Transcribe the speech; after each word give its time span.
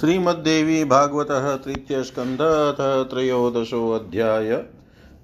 श्रीमद्देवी 0.00 0.84
भागवत 0.84 1.28
तृतीय 1.64 2.02
स्कंध 2.02 2.38
त्रयोदशो 3.10 3.90
अध्याय। 3.90 4.50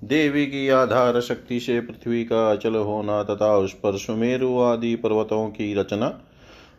देवी 0.05 0.47
की 0.47 0.69
आधार 0.69 1.21
शक्ति 1.21 1.59
से 1.61 1.81
पृथ्वी 1.81 2.25
का 2.25 2.51
अचल 2.53 2.75
होना 2.75 3.23
तथा 3.23 3.57
उस 3.57 3.73
पर 3.73 3.97
सुमेरु 3.97 4.59
आदि 4.61 4.95
पर्वतों 4.95 5.47
की 5.49 5.75
रचना, 5.75 6.09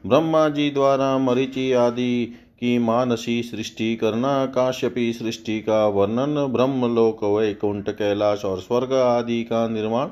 ब्रह्मा 0.05 0.47
जी 0.49 0.69
द्वारा 0.71 1.17
मरीचि 1.17 1.71
आदि 1.73 2.25
की 2.59 2.77
मानसी 2.79 3.41
सृष्टि 3.43 3.95
करना, 3.95 4.45
काश्यपी 4.45 5.11
सृष्टि 5.13 5.59
का 5.61 5.87
वर्णन, 5.87 6.35
ब्रह्मलोक, 6.47 7.23
वैकुंठ, 7.23 7.89
कैलाश 7.89 8.45
और 8.45 8.59
स्वर्ग 8.59 8.93
आदि 8.93 9.43
का 9.43 9.67
निर्माण 9.67 10.07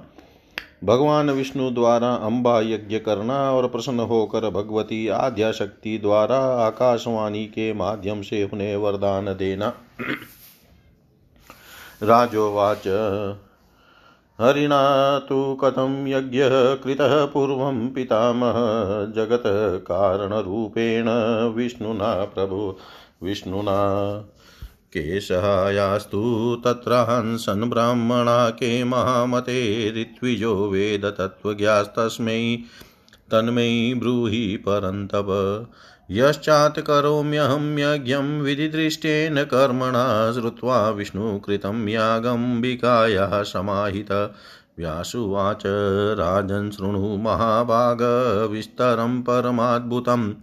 भगवान 0.84 1.30
विष्णु 1.30 1.72
द्वारा 1.72 2.14
अम्बा 2.14 2.62
यज्ञ 2.62 3.00
करना 3.00 3.52
और 3.52 3.68
प्रसन्न 3.68 4.00
होकर 4.00 4.50
भगवती 4.50 5.08
आद्या 5.08 5.52
शक्ति 5.52 5.98
द्वारा 5.98 6.38
आकाशवाणी 6.38 7.46
के 7.46 7.74
माध्यम 7.74 8.22
से 8.22 8.50
उन्हें 8.54 8.76
वरदान 8.76 9.26
देना। 9.26 9.74
राजोवाच, 12.04 12.88
हरिणा, 14.42 15.20
तु 15.20 15.56
कथं 15.56 16.08
यज्ञः 16.08 16.76
कृतः 16.76 17.26
पूर्वं 17.26 17.90
पितामह 17.90 18.54
जगत्कारणरूपेण 19.16 21.06
विष्णुना 21.56 22.26
प्रभु। 22.26 22.76
विष्णुना 23.24 24.20
केशहायास्तु 24.94 26.62
तत्र 26.66 26.94
हंसन् 26.94 27.70
ब्राह्मणा 27.70 28.50
के 28.50 28.84
महामते 28.84 29.94
ऋत्विजो 30.02 30.70
वेद 30.70 31.06
तत्त्वज्ञास्तस्मै 31.06 32.60
तन्मै 33.32 33.94
ब्रूहि 33.98 34.58
परन्तप। 34.58 35.68
यश्चात् 36.12 36.80
करोम्यहं 36.80 37.80
यज्ञं 37.80 38.42
विधिदृष्टेन 38.42 39.44
कर्मणा 39.44 40.32
श्रुत्वा 40.32 40.90
विष्णुकृतं 40.90 41.88
यागम्बिकायाः 41.88 43.44
समाहित। 43.44 44.34
व्यासुवाच, 44.80 45.64
राजन् 46.20 46.72
शृणु 46.72 47.18
महाभागविस्तरं 47.18 49.22
परमाद्भुतम्। 49.22 50.34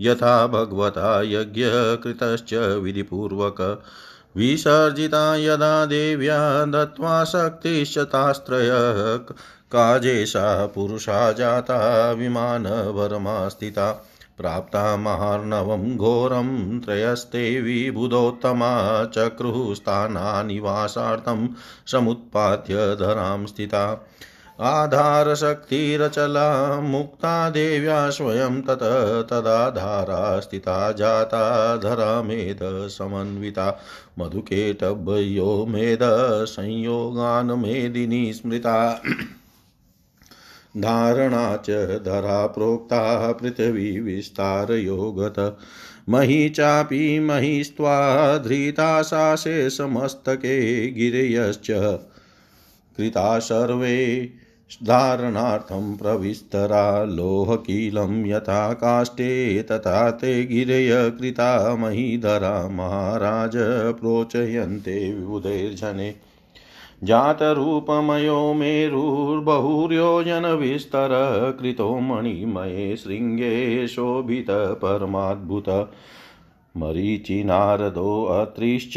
यथा 0.00 0.46
भगवता 0.46 1.22
यज्ञकृतश्च 1.22 2.54
विधिपूर्वक 2.54 3.82
विसर्जिता 4.36 5.36
यदा 5.36 5.86
देव्या 5.86 6.64
दत्त्वा 6.64 7.24
शक्तिश्च 7.24 7.98
तास्त्रय 7.98 8.70
काजेशा 9.72 10.66
पुरुषा 10.66 11.32
जाता 11.32 12.10
विमानवरमा 12.10 13.48
स्थिता 13.48 13.92
प्राप्ता 14.38 14.96
महार्णवं 14.96 15.96
घोरं 15.96 16.80
त्रयस्ते 16.80 17.60
विबुधोत्तमा 17.60 19.04
चक्रुः 19.04 19.74
स्थानानिवासार्थं 19.74 21.48
समुत्पाद्य 21.86 22.74
धरां 22.74 23.46
स्थिता। 23.46 24.06
आधारशक्तिरचला 24.60 26.80
मुक्ता 26.80 27.50
देव्या 27.50 28.10
स्वयं 28.10 28.62
तत 28.62 29.26
तदाधारा 29.30 30.40
स्थिता 30.40 30.92
जाता 30.92 31.76
धरा 31.76 32.22
मेद 32.22 32.58
समन्विता 32.62 33.80
मधुकेटभयो 34.18 35.66
मेद 35.66 35.98
संयोगान् 36.44 37.50
मेदिनी 37.50 38.32
स्मृता। 38.32 39.02
धारणा 40.76 41.56
च 41.56 42.00
धरा 42.04 42.46
प्रोक्ता 42.46 43.32
पृथिवी 43.32 44.00
विस्तारयोगत। 44.00 45.58
मही 46.08 46.48
चापि 46.48 47.20
महिस्त्वा 47.20 48.38
धृता 48.38 49.02
समस्तके 49.02 50.90
गिरयश्च। 50.90 51.98
कृता 52.96 53.38
सर्वे 53.38 54.30
धारणार्थं 54.82 55.96
प्रविस्तरा 55.96 57.04
लोहकीलं 57.04 58.26
यथा 58.26 58.72
काष्ठे, 58.72 59.62
तथा 59.62 60.10
ते 60.10 60.44
गिरय 60.44 61.10
कृता 61.10 61.76
महीधरा 61.76 62.68
महाराज 62.68 63.52
प्रोचयन्ते 64.00 65.14
विबुधैर्जने। 65.14 66.14
जातरूपमयो 67.04 68.54
मेरुर्बहुर्योजनविस्तर 68.54 71.08
कृतो 71.60 72.00
मणिमये 72.00 72.96
शृङ्गे 72.96 73.88
शोभितपरमाद्भुत 73.88 75.92
मरीचिनारदोऽत्रिश्च 76.76 78.94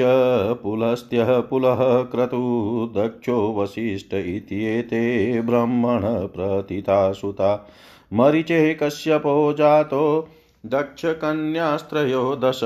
पुलस्त्यः 0.63 1.39
पुलः 1.39 2.03
क्रतु 2.03 2.93
दक्षो 2.97 3.57
वसिष्ठ 3.57 4.13
इत्येते 4.13 5.41
ब्रह्मण 5.41 6.27
प्रतितासुता 6.27 7.69
मरीचे 8.13 8.73
कश्यपो 8.73 9.53
जातो 9.53 10.29
दक्षकन्यास्त्रयो 10.65 12.35
दश, 12.35 12.59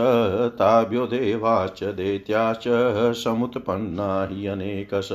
ताभ्यो 0.59 1.05
देवाश्च 1.05 1.83
दैत्याश्च 1.83 2.63
समुत्पन्ना 3.23 4.27
हि 4.31 4.47
अनेकश। 4.47 5.09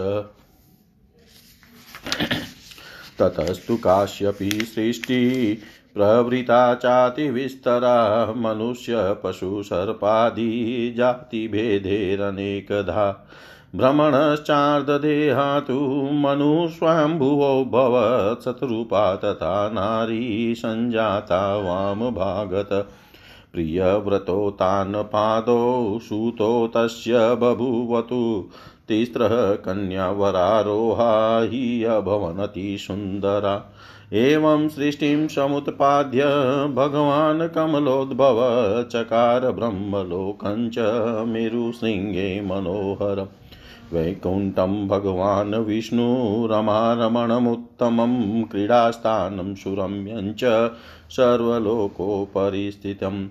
ततस्तु 3.19 3.77
काश्यपी 3.77 4.51
सृष्टि 4.51 5.59
प्रवृता 5.97 6.75
चातिविस्तरा 6.75 8.33
मनुष्यपशुसर्पादि 8.37 10.95
जातिभेदेरनेकधा 10.97 13.27
भ्रमणश्चार्धदेहा 13.77 15.61
तु 15.61 16.09
मनुस्वाम्भुवो 16.13 17.65
भवत् 17.65 18.45
शतरूपा 18.45 19.17
तथा 19.17 19.69
नारी 19.69 20.55
सञ्जाता 20.59 21.57
वामभागत 21.57 22.89
प्रियव्रतो 23.53 24.51
तान् 24.51 24.95
पादौ, 24.95 25.99
सूतो 25.99 26.73
तस्य 26.77 27.19
बभूवतु। 27.19 28.51
तिस्रः 28.89 29.55
कन्यावरारोहा 29.55 31.43
हि 31.43 31.85
अभवनति 31.85 32.79
सुन्दरा। 32.81 33.73
एवं 34.13 34.69
सृष्टिं 34.69 35.29
समुत्पाद्य 35.29 36.23
भगवान् 36.75 37.49
कमलोद्भव, 37.49 38.37
चकार 38.83 39.51
ब्रह्मलोकञ्च 39.51 40.75
मेरुशृङ्गे 41.29 42.41
मनोहर। 42.41 43.29
वैकुण्ठं 43.93 44.89
भगवान् 44.89 45.55
विष्णुरमारमणमुत्तमं, 45.55 48.43
क्रीडास्थानं 48.43 49.55
सुरम्यञ्च 49.55 50.71
सर्वलोकोपरि 51.11 52.73
स्थितम् 52.73 53.29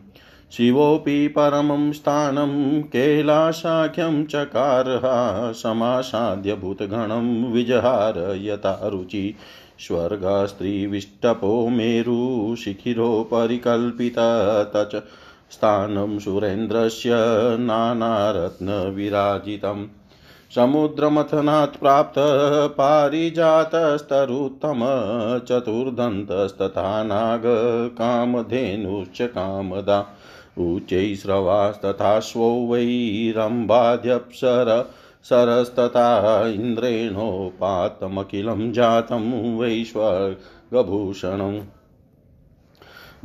शिवोऽपि 0.52 1.28
परमं 1.28 1.92
स्थानं 1.92 2.82
कैलाशाख्यं 2.82 4.26
चकारः 4.26 5.52
समासाद्य 5.52 6.56
भूतगणं 6.56 7.52
विजहार, 7.52 8.40
यथा 8.42 8.82
रुचि। 8.84 9.36
स्वर्गस्त्रीविष्टपो 9.80 11.70
मेरुशिखिरो 11.70 13.30
परिकल्पिता 13.34 14.64
तच 14.64 15.04
स्थानं 15.52 16.20
सुरेन्द्रस्य 16.20 17.10
नानारत्नविराजितम्। 17.60 19.86
समुद्रमथनात् 20.56 21.80
प्राप्त 21.80 22.16
पारिजातस्तरुत्तम 22.78 24.80
चतुर्दन्तस्तथा 25.40 27.04
नागकामधेनुश्च 27.04 29.22
कामदा। 29.22 30.06
उच्चैस्रवास्तथाश्वो 30.58 32.72
वैरम्बाध्यप्सर 32.72 34.92
सरस्तथा 35.26 36.48
इन्द्रेणोपातमखिलं 36.48 38.72
जातं 38.72 39.58
वैश्वर्गभूषणम्। 39.58 41.60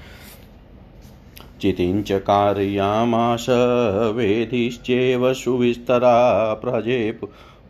चितिञ्च 1.61 2.11
कारयामास 2.11 3.45
वेदिश्चेव 4.15 5.33
सुविस्तरा 5.33 6.17
प्रजे 6.53 6.99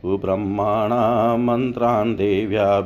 ब्रह्माणा 0.06 1.04
मन्त्रान् 1.38 2.16
देव्या 2.16 2.80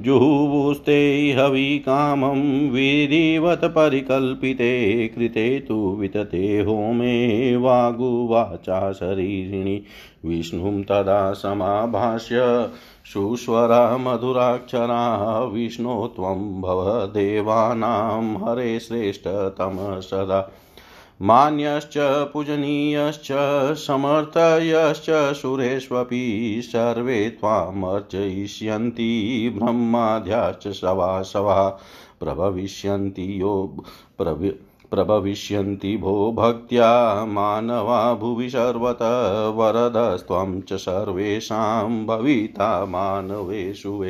जुहुवुस्ते 0.00 1.32
हविकामं 1.38 2.70
विधिवत 2.70 3.60
परिकल्पिते, 3.64 5.08
कृते 5.08 5.60
तु 5.60 5.74
वितते 5.74 6.60
होमे 6.60 7.56
वागुवाचा 7.56 8.92
शरीरिणि। 8.92 9.82
विष्णुं 10.24 10.82
तदा 10.82 11.32
समाभाष्य, 11.32 12.68
सुस्वरा 13.04 13.96
मधुराक्षरा, 13.96 15.44
विष्णो 15.44 16.12
त्वं 16.16 16.60
भव 16.60 17.06
देवानां, 17.06 18.34
हरे 18.36 18.80
श्रेष्ठतमः 18.80 20.00
सदा। 20.00 20.52
मान्यश्च 21.22 21.94
पूजनीयश्च 22.32 23.28
समर्थयश्च 23.78 25.34
सुरेष्वपि 25.34 26.60
सर्वे 26.64 27.30
त्वामर्चयिष्यन्ति 27.30 29.10
ब्रह्माद्याश्च 29.58 30.68
सवासवा 30.68 31.78
प्रभविष्यन्ति 32.20 33.40
यो 33.40 33.84
प्रभि, 34.18 34.48
प्रभविष्यन्ति 34.90 35.96
भो 35.96 36.32
भक्त्या, 36.32 37.24
मानवा 37.24 38.14
भुवि 38.14 38.50
सर्वतः, 38.50 39.48
वरदस्त्वं 39.48 40.60
च 40.60 40.72
सर्वेषां 40.72 42.06
भविता 42.06 42.84
मानवेषु 42.84 44.04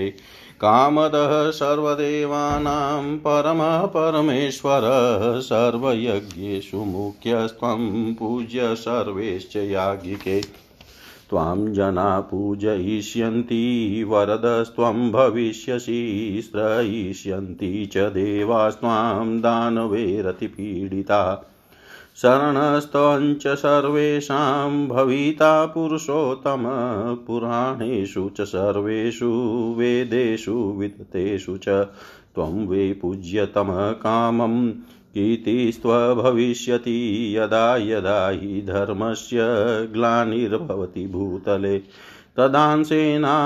कामदः 0.64 1.50
सर्वदेवानां 1.50 3.16
परमः 3.16 3.86
परमेश्वरः, 3.86 5.40
सर्वयज्ञेषु 5.40 6.76
मुख्यस्त्वं 6.76 8.14
पूज्य 8.14 8.74
सर्वेश्च 8.74 9.56
याज्ञिके। 9.56 10.40
त्वां 11.30 11.72
जना 11.72 12.20
पूजयिष्यन्ति, 12.20 14.04
वरदस्त्वं 14.08 15.10
भविष्यसि, 15.10 16.40
स्त्रयिष्यन्ति 16.44 17.90
च 17.92 17.98
देवास्त्वां 17.98 19.40
दानवैरतिपीडिता। 19.40 21.50
शरणस्तञ्च 22.22 23.55
सर्वेषां 23.56 24.88
भविता 24.88 25.67
पुरुषोत्तम 25.67 26.62
पुराणेषु 27.26 28.31
च 28.37 28.40
सर्वेषु 28.40 29.31
वेदेषु 29.78 30.52
विततेषु 30.52 31.56
च 31.56 31.69
त्वं 32.34 32.67
वे 32.67 32.93
पूज्यतमकामं 32.93 34.70
कीर्तिस्त्वभविष्यति 35.14 36.19
यदा 37.37 37.76
यदा 37.76 38.28
हि 38.28 38.62
धर्मस्य 38.66 39.38
ग्लानिर्भवति 39.93 41.06
भूतले। 41.06 41.78
तदांसेनावतीर्यांशु 42.37 43.44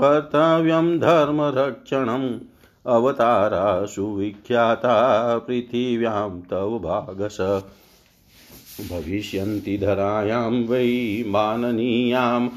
कर्तव्यं 0.00 0.98
धर्मरक्षणम्। 0.98 2.51
अवतारा 2.86 3.86
सुविख्याता 3.86 5.38
पृथिव्यां 5.38 6.40
तव 6.40 6.78
भागस 6.78 7.62
भविष्यन्ति 8.90 9.78
धरायां 9.78 10.52
वै 10.52 11.24
माननीयां 11.26 12.48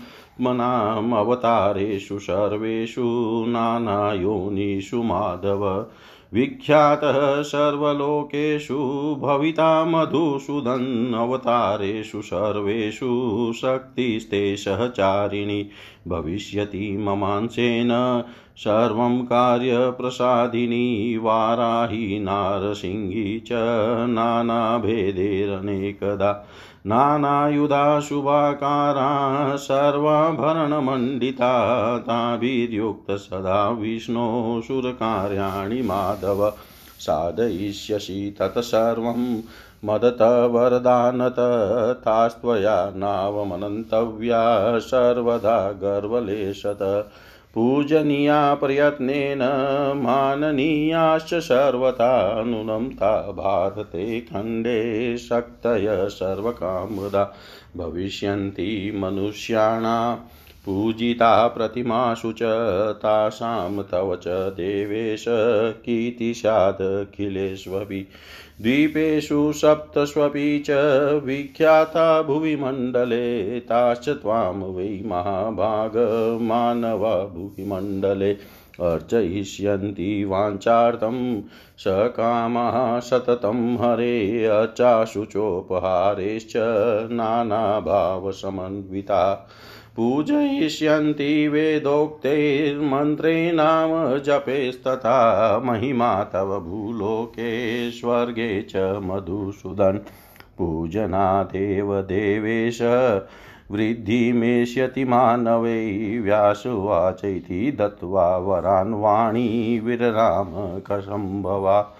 मनाम् 0.42 1.14
अवतारेषु 1.14 2.20
सर्वेषु 2.20 3.04
नानायोनिषु 3.48 5.04
माधव। 5.04 5.86
विख्यातः 6.34 7.42
सर्वलोकेषु 7.42 8.78
भविता 9.20 9.86
मधुसूदन् 9.86 11.16
अवतारेषु 11.16 12.22
सर्वेषु 12.22 13.52
शक्तिस्ते 13.56 14.56
सहचारिणि 14.56 15.70
भविष्यति 16.08 16.98
ममांसेन 16.98 18.24
सर्वं 18.58 19.18
कार्यप्रसादिनी 19.26 21.18
वाराही 21.18 22.20
नारसिंही 22.20 23.40
च 23.40 23.50
नानाभेदेरनेकदा 24.10 25.10
नानायुधा 26.88 28.00
शुभाकारा 28.00 29.10
सर्वाभरणमण्डिता 29.56 31.50
ताभिर्युक्त 31.98 33.12
सदा 33.12 33.70
विष्णो 33.80 34.28
सुरकार्याणि 34.68 35.82
माधव 35.82 36.50
साधयिष्यसि 37.00 38.36
तत्सर्वं 38.40 39.22
मदत 39.86 40.22
वरदानत 40.52 41.40
नावमनन्तव्या 42.96 44.44
सर्वदा 44.80 45.58
गर्वलेशत 45.82 46.84
पूजनीया 47.56 48.54
प्रयत्नेन 48.54 49.40
माननीयाश्च 49.98 51.34
सर्वथा 51.34 52.14
नूनं 52.44 52.90
ता 52.96 53.12
भारते 53.32 54.20
खण्डे 54.22 54.82
शक्तय 55.18 55.88
सर्वकामुदा 56.10 57.24
भविष्यन्ति 57.78 58.92
मनुष्याणां 58.96 60.16
पूजिता 60.66 61.48
प्रतिमासु 61.48 62.32
च, 62.32 62.40
तासां 62.94 63.84
तव 63.84 64.16
च 64.16 64.28
देवेश 64.28 65.26
कीर्तिस्यादखिलेष्वपि 65.86 68.08
द्वीपेषु 68.62 69.54
सप्तस्वपि 69.54 70.60
च 70.60 70.68
विख्याता 71.26 72.22
भुवि 72.22 72.56
मण्डले, 72.56 73.60
ताश्च 73.60 74.10
त्वां 74.10 74.54
वै 74.54 75.02
महाभागमानवा 75.06 77.16
भुवि 77.16 77.66
मण्डले। 77.66 78.38
अर्चयिष्यन्ति 78.82 80.26
वाञ्छार्थं 80.26 81.44
सकामः 81.78 83.00
सततं 83.00 83.76
हरे 83.76 84.46
अर्चाशुचोपहारेश्च 84.46 86.54
नानाभावसमन्विता। 87.12 89.50
पूजयिष्यन्ति 89.96 91.48
वेदोक्तैर्मन्त्रे 91.48 93.52
नाम 93.52 94.18
जपेस्तथा 94.18 95.62
महिमा 95.66 96.24
तव 96.24 96.60
भूलोके 96.60 97.92
स्वर्गे 97.92 98.62
च 98.62 99.00
मधुसूदन्। 99.04 100.00
पूजनादेव 100.58 102.02
देवेश, 102.02 102.82
वृद्धिमेष्यति 103.72 105.06
मानवै 105.06 106.20
व्यासुवाच 106.24 107.26
इति 107.26 107.76
दत्त्वा 107.80 108.38
वरान् 108.38 108.94
वाणी 108.94 109.80
विररामकसम्भवा 109.80 111.96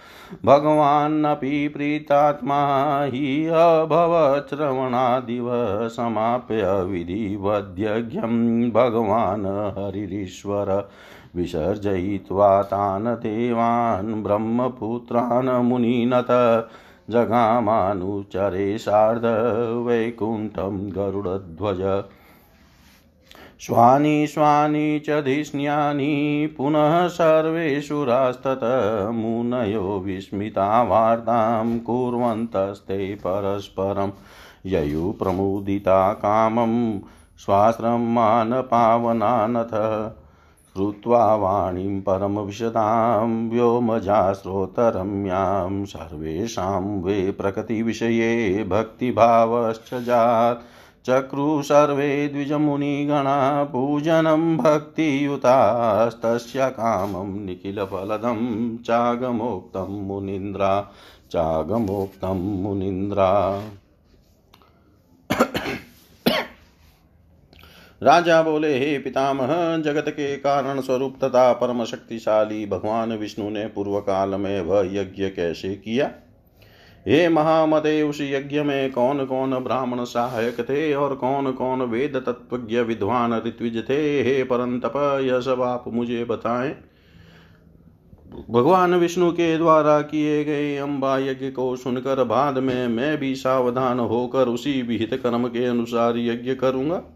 भगवान्नपि 0.46 1.68
प्रीतात्मा 1.68 3.06
हि 3.06 3.48
अभवत् 3.48 4.50
श्रवणादिव 4.50 5.50
समाप्य 5.90 6.84
विधिवद्यज्ञं 6.84 8.72
भगवान् 8.72 9.78
हरिरीश्वर 9.78 10.90
विसर्जयित्वा 11.36 12.62
तान् 12.62 13.08
देवान् 13.08 14.24
ब्रह्मपुत्रान् 14.24 15.64
मुनिनत 15.64 16.28
जगामानुचरे 17.10 18.78
सार्धवैकुण्ठं 18.78 20.96
गरुडध्वज 20.96 22.04
स्वानि 23.60 24.28
स्वानि 24.28 25.00
च 25.00 25.10
धिष्ण्यानि, 25.10 26.54
पुनः 26.58 27.08
सर्वेषुरास्तत 27.08 28.60
मुनयो 29.14 30.04
विस्मिता 30.06 30.84
वार्तां 30.84 31.80
कुर्वन्तस्ते 31.80 33.16
परस्परं 33.16 34.12
ययुप्रमुदिता 34.66 36.14
कामं 36.14 37.00
स्वाश्रं 37.38 38.14
मानपावनानथ, 38.14 40.16
श्रुत्वा 40.74 41.36
वाणीं 41.36 42.02
परमविशदां 42.02 43.50
व्योमजाश्रोतरम्यां 43.50 45.86
सर्वेषां 45.86 47.02
वे 47.02 47.32
प्रकृतिविषये 47.32 48.64
भक्तिभावश्च 48.64 49.94
जात्। 49.94 50.75
चक्रु 51.10 51.62
सर्वे 51.62 52.28
द्विजमुनिगणा 52.28 53.64
पूजनं 53.64 54.58
भक्तियुतास्तस्य 54.58 56.70
कामं 56.70 57.46
निखिलफलदं 57.46 58.78
चागमोक्तं 58.78 60.08
मुनीन्द्रा 60.08 60.94
चागमोक्तं 61.32 62.36
मुनीन्द्रा। 62.36 63.64
राजा 68.04 68.42
बोले, 68.42 68.80
हे 68.80 69.00
पितामह, 69.00 69.78
जगत 69.78 70.06
के 70.10 70.36
कारण 70.36 70.82
स्वरूप 70.82 71.20
तथा 71.24 71.54
परम 71.54 71.86
शक्तिशाली 71.86 72.66
भगवान 72.66 73.14
विष्णु 73.14 73.50
ने 73.50 73.68
पूर्व 73.68 74.00
काल 74.00 74.30
में 74.30 74.62
वह 74.62 74.90
यज्ञ 74.94 75.30
कैसे 75.30 75.76
किया? 75.76 76.12
हे 77.08 77.30
महामते 77.30 78.02
उस 78.04 78.18
यज्ञ 78.22 78.62
में 78.62 78.92
कौन 78.92 79.26
कौन 79.26 79.52
ब्राह्मण 79.52 80.04
सहायक 80.04 80.58
थे 80.60 80.94
और 80.94 81.16
कौन 81.16 81.52
कौन 81.52 81.82
वेद 81.82 82.24
तत्वज्ञ 82.26 82.80
विद्वान 82.80 83.34
ऋत्विज 83.34 83.90
थे? 83.90 84.24
हे 84.24 84.44
परंतप, 84.44 85.22
यह 85.24 85.40
सब 85.40 85.62
आप 85.62 85.84
मुझे 85.88 86.26
बताएँ। 86.26 86.76
भगवान 88.50 88.96
विष्णु 88.96 89.32
के 89.32 89.58
द्वारा 89.58 90.02
किए 90.02 90.44
गए 90.44 90.78
अम्बा 90.78 91.18
यज्ञ 91.18 91.52
को 91.52 91.76
सुनकर 91.76 92.24
बाद 92.24 92.58
में 92.58 92.88
मैं 92.88 93.18
भी 93.18 93.36
सावधान 93.36 94.00
होकर 94.00 94.48
उसी 94.48 94.82
विहित 94.82 95.14
कर्म 95.14 95.48
के 95.48 95.66
अनुसार 95.66 96.18
यज्ञ 96.18 96.56
करूँगा। 96.56 97.15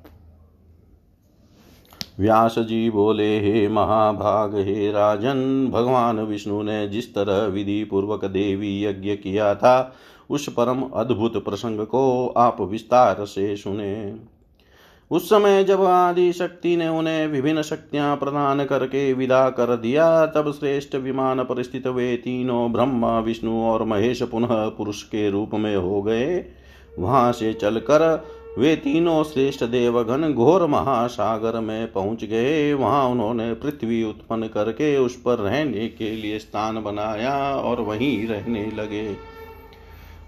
व्यास 2.19 2.55
जी 2.59 2.89
बोले 2.89 3.39
हे 3.39 3.67
महाभाग, 3.67 4.55
हे 4.55 4.91
राजन। 4.91 5.69
भगवान 5.73 6.19
विष्णु 6.19 6.63
ने 6.63 6.87
जिस 6.87 7.15
तरह 7.15 7.45
विधि 7.45 7.83
पूर्वक 7.83 8.25
देवी 8.25 8.83
यज्ञ 8.83 9.15
किया 9.15 9.55
था, 9.55 9.95
उस 10.29 10.53
परम 10.53 10.81
अद्भुत 10.81 11.45
प्रसंग 11.45 11.79
को 11.79 12.27
आप 12.37 12.61
विस्तार 12.61 13.25
से 13.25 13.55
सुने। 13.55 14.15
उस 15.11 15.29
समय 15.29 15.63
जब 15.63 15.81
आदि 15.81 16.33
शक्ति 16.33 16.77
ने 16.77 16.87
उन्हें 16.87 17.27
विभिन्न 17.27 17.61
शक्तियाँ 17.61 18.17
प्रदान 18.17 18.65
करके 18.65 19.13
विदा 19.13 19.49
कर 19.49 19.75
दिया, 19.75 20.25
तब 20.25 20.51
श्रेष्ठ 20.51 20.95
विमान 20.95 21.43
पर 21.43 21.63
स्थित 21.63 21.87
वे 21.87 22.15
तीनों 22.17 22.71
ब्रह्मा, 22.71 23.19
विष्णु 23.19 23.63
और 23.63 23.83
महेश 23.83 24.23
पुनः 24.23 24.69
पुरुष 24.69 25.03
के 25.03 25.29
रूप 25.29 25.51
में 25.53 25.75
हो 25.75 26.01
गए। 26.01 26.45
वहाँ 26.99 27.31
से 27.31 27.53
चलकर 27.53 28.25
वे 28.59 28.75
तीनों 28.75 29.23
श्रेष्ठ 29.23 29.63
देवगण 29.63 30.31
घोर 30.33 30.65
महासागर 30.65 31.59
में 31.59 31.91
पहुँच 31.91 32.23
गए। 32.23 32.73
वहाँ 32.73 33.05
उन्होंने 33.05 33.53
पृथ्वी 33.53 34.03
उत्पन्न 34.03 34.47
करके 34.47 34.97
उस 34.97 35.15
पर 35.15 35.37
रहने 35.37 35.87
के 35.89 36.09
लिए 36.11 36.39
स्थान 36.39 36.81
बनाया 36.83 37.35
और 37.55 37.81
वहीं 37.81 38.27
रहने 38.27 38.65
लगे। 38.75 39.15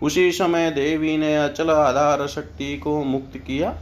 उसी 0.02 0.32
समय 0.32 0.70
देवी 0.72 1.18
ने 1.18 1.36
अचल 1.38 1.70
आधार 1.70 2.26
शक्ति 2.28 2.78
को 2.78 3.04
मुक्त 3.04 3.38
किया, 3.38 3.76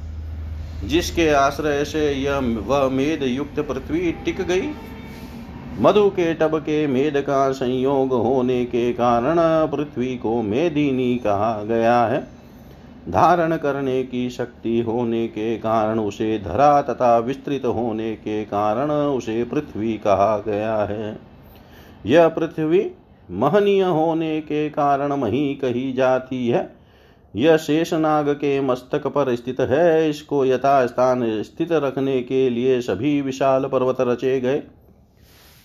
जिसके 0.84 1.30
आश्रय 1.30 1.84
से 1.86 2.12
यह 2.12 2.40
वह 2.68 2.88
मेद 2.90 3.24
युक्त 3.24 3.60
पृथ्वी 3.60 4.12
टिक 4.26 4.42
गई। 4.42 4.70
मधु 5.80 6.10
के 6.10 6.34
टब 6.34 6.58
के 6.60 6.86
मेद 6.88 7.22
का 7.22 7.52
संयोग 7.52 8.14
होने 8.14 8.64
के 8.66 8.92
कारण 8.94 9.38
पृथ्वी 9.68 10.16
को 10.18 10.42
मेदिनी 10.42 11.16
कहा 11.18 11.54
गया 11.64 12.02
है। 12.06 12.39
धारण 13.10 13.58
करने 13.58 14.04
की 14.04 14.30
शक्ति 14.30 14.80
होने 14.80 15.28
के 15.28 15.58
कारण 15.58 16.00
उसे 16.00 16.40
धरा 16.40 16.82
तथा 16.82 17.18
विस्तृत 17.18 17.66
होने 17.66 18.16
के 18.16 18.46
कारण 18.46 18.92
उसे 18.92 19.44
पृथ्वी 19.44 19.94
कहा 19.94 20.44
गया 20.48 20.78
है। 20.78 21.20
यह 22.06 22.28
पृथ्वी 22.28 22.92
महनीय 23.32 23.84
होने 23.84 24.42
के 24.42 24.70
कारण 24.70 25.14
मही 25.14 25.56
कही 25.56 25.94
जाती 25.94 26.48
है। 26.48 26.76
यह 27.36 27.58
शेषनाग 27.58 28.30
के 28.30 28.62
मस्तक 28.62 29.08
पर 29.08 29.36
स्थित 29.36 29.60
है। 29.60 30.10
इसको 30.10 30.46
यथास्थान 30.46 31.44
स्थित 31.44 31.72
रखने 31.72 32.22
के 32.22 32.50
लिए 32.50 32.82
सभी 32.82 33.22
विशाल 33.22 33.66
पर्वत 33.66 33.98
रचे 34.02 34.40
गए। 34.40 34.64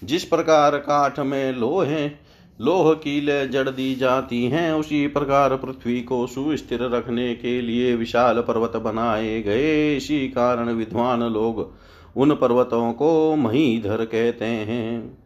जिस 0.04 0.24
प्रकार 0.24 0.76
काठ 0.76 1.18
में 1.18 1.52
लोहे 1.52 2.23
लोह 2.60 2.94
कीले 2.94 3.46
जड़ 3.46 3.68
दी 3.68 3.94
जाती 3.94 4.44
हैं। 4.44 4.72
उसी 4.72 5.06
प्रकार 5.06 5.56
पृथ्वी 5.56 6.00
को 6.00 6.26
सुस्थिर 6.26 6.82
रखने 6.82 7.34
के 7.34 7.60
लिए 7.60 7.94
विशाल 7.96 8.40
पर्वत 8.40 8.76
बनाए 8.76 9.42
गए। 9.42 9.96
इसी 9.96 10.28
कारण 10.28 10.70
विद्वान 10.70 11.22
लोग 11.22 11.72
उन 12.16 12.34
पर्वतों 12.34 12.92
को 12.92 13.36
महीधर 13.36 14.04
कहते 14.04 14.44
हैं। 14.44 15.18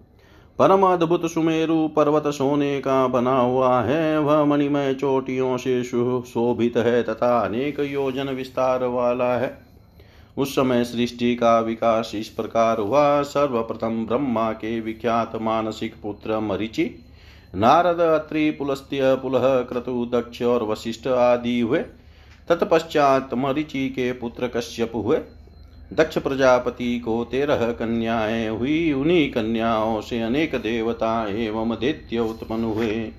परम 0.59 0.83
अद्भुत 0.83 1.31
सुमेरु 1.31 1.89
पर्वत 1.89 2.27
सोने 2.27 2.81
का 2.81 3.07
बना 3.07 3.39
हुआ 3.41 3.81
है। 3.83 4.21
वह 4.21 4.45
मणिमय 4.45 4.95
चोटियों 4.95 5.57
से 5.57 5.83
शोभित 5.85 6.77
है 6.77 7.03
तथा 7.03 7.39
अनेक 7.41 7.81
योजन 7.81 8.29
विस्तार 8.29 8.85
वाला 8.85 9.37
है। 9.37 9.59
उस 10.37 10.53
समय 10.53 10.85
सृष्टि 10.85 11.37
का 11.37 11.61
विकास 11.61 12.13
इस 12.15 12.29
प्रकार 12.29 12.79
हुआ। 12.79 13.23
सर्वप्रथम 13.23 14.07
ब्रह्मा 14.07 14.53
के 14.53 14.81
विख्यात 14.81 15.33
मानसिक 15.37 15.95
पुत्र 16.03 16.41
मरिचि 16.41 17.05
नारद 17.55 18.01
अत्रि 18.01 18.51
पुलस्त्य 18.51 19.01
पुलह 19.03 19.61
क्रतु 19.61 20.11
दक्ष 20.15 20.43
और 20.43 20.65
वशिष्ठ 20.65 21.07
आदि 21.07 21.61
हुए। 21.61 21.79
तत्पश्चात 22.49 23.31
मरिचि 23.35 23.89
के 23.89 24.13
पुत्र 24.13 24.49
कश्यप 24.49 24.93
हुए। 24.95 25.19
दक्ष 25.93 26.19
प्रजापति 26.19 26.99
को 26.99 27.25
तेरह 27.25 27.73
कन्याएँ 27.73 28.49
हुई। 28.49 28.93
उन्हीं 28.93 29.33
कन्याओं 29.33 30.01
से 30.01 30.21
अनेक 30.21 30.55
देवता 30.55 31.29
एवं 31.29 31.71
दैत्य 31.71 32.19
उत्पन्न 32.19 32.65
हुए। 32.65 33.11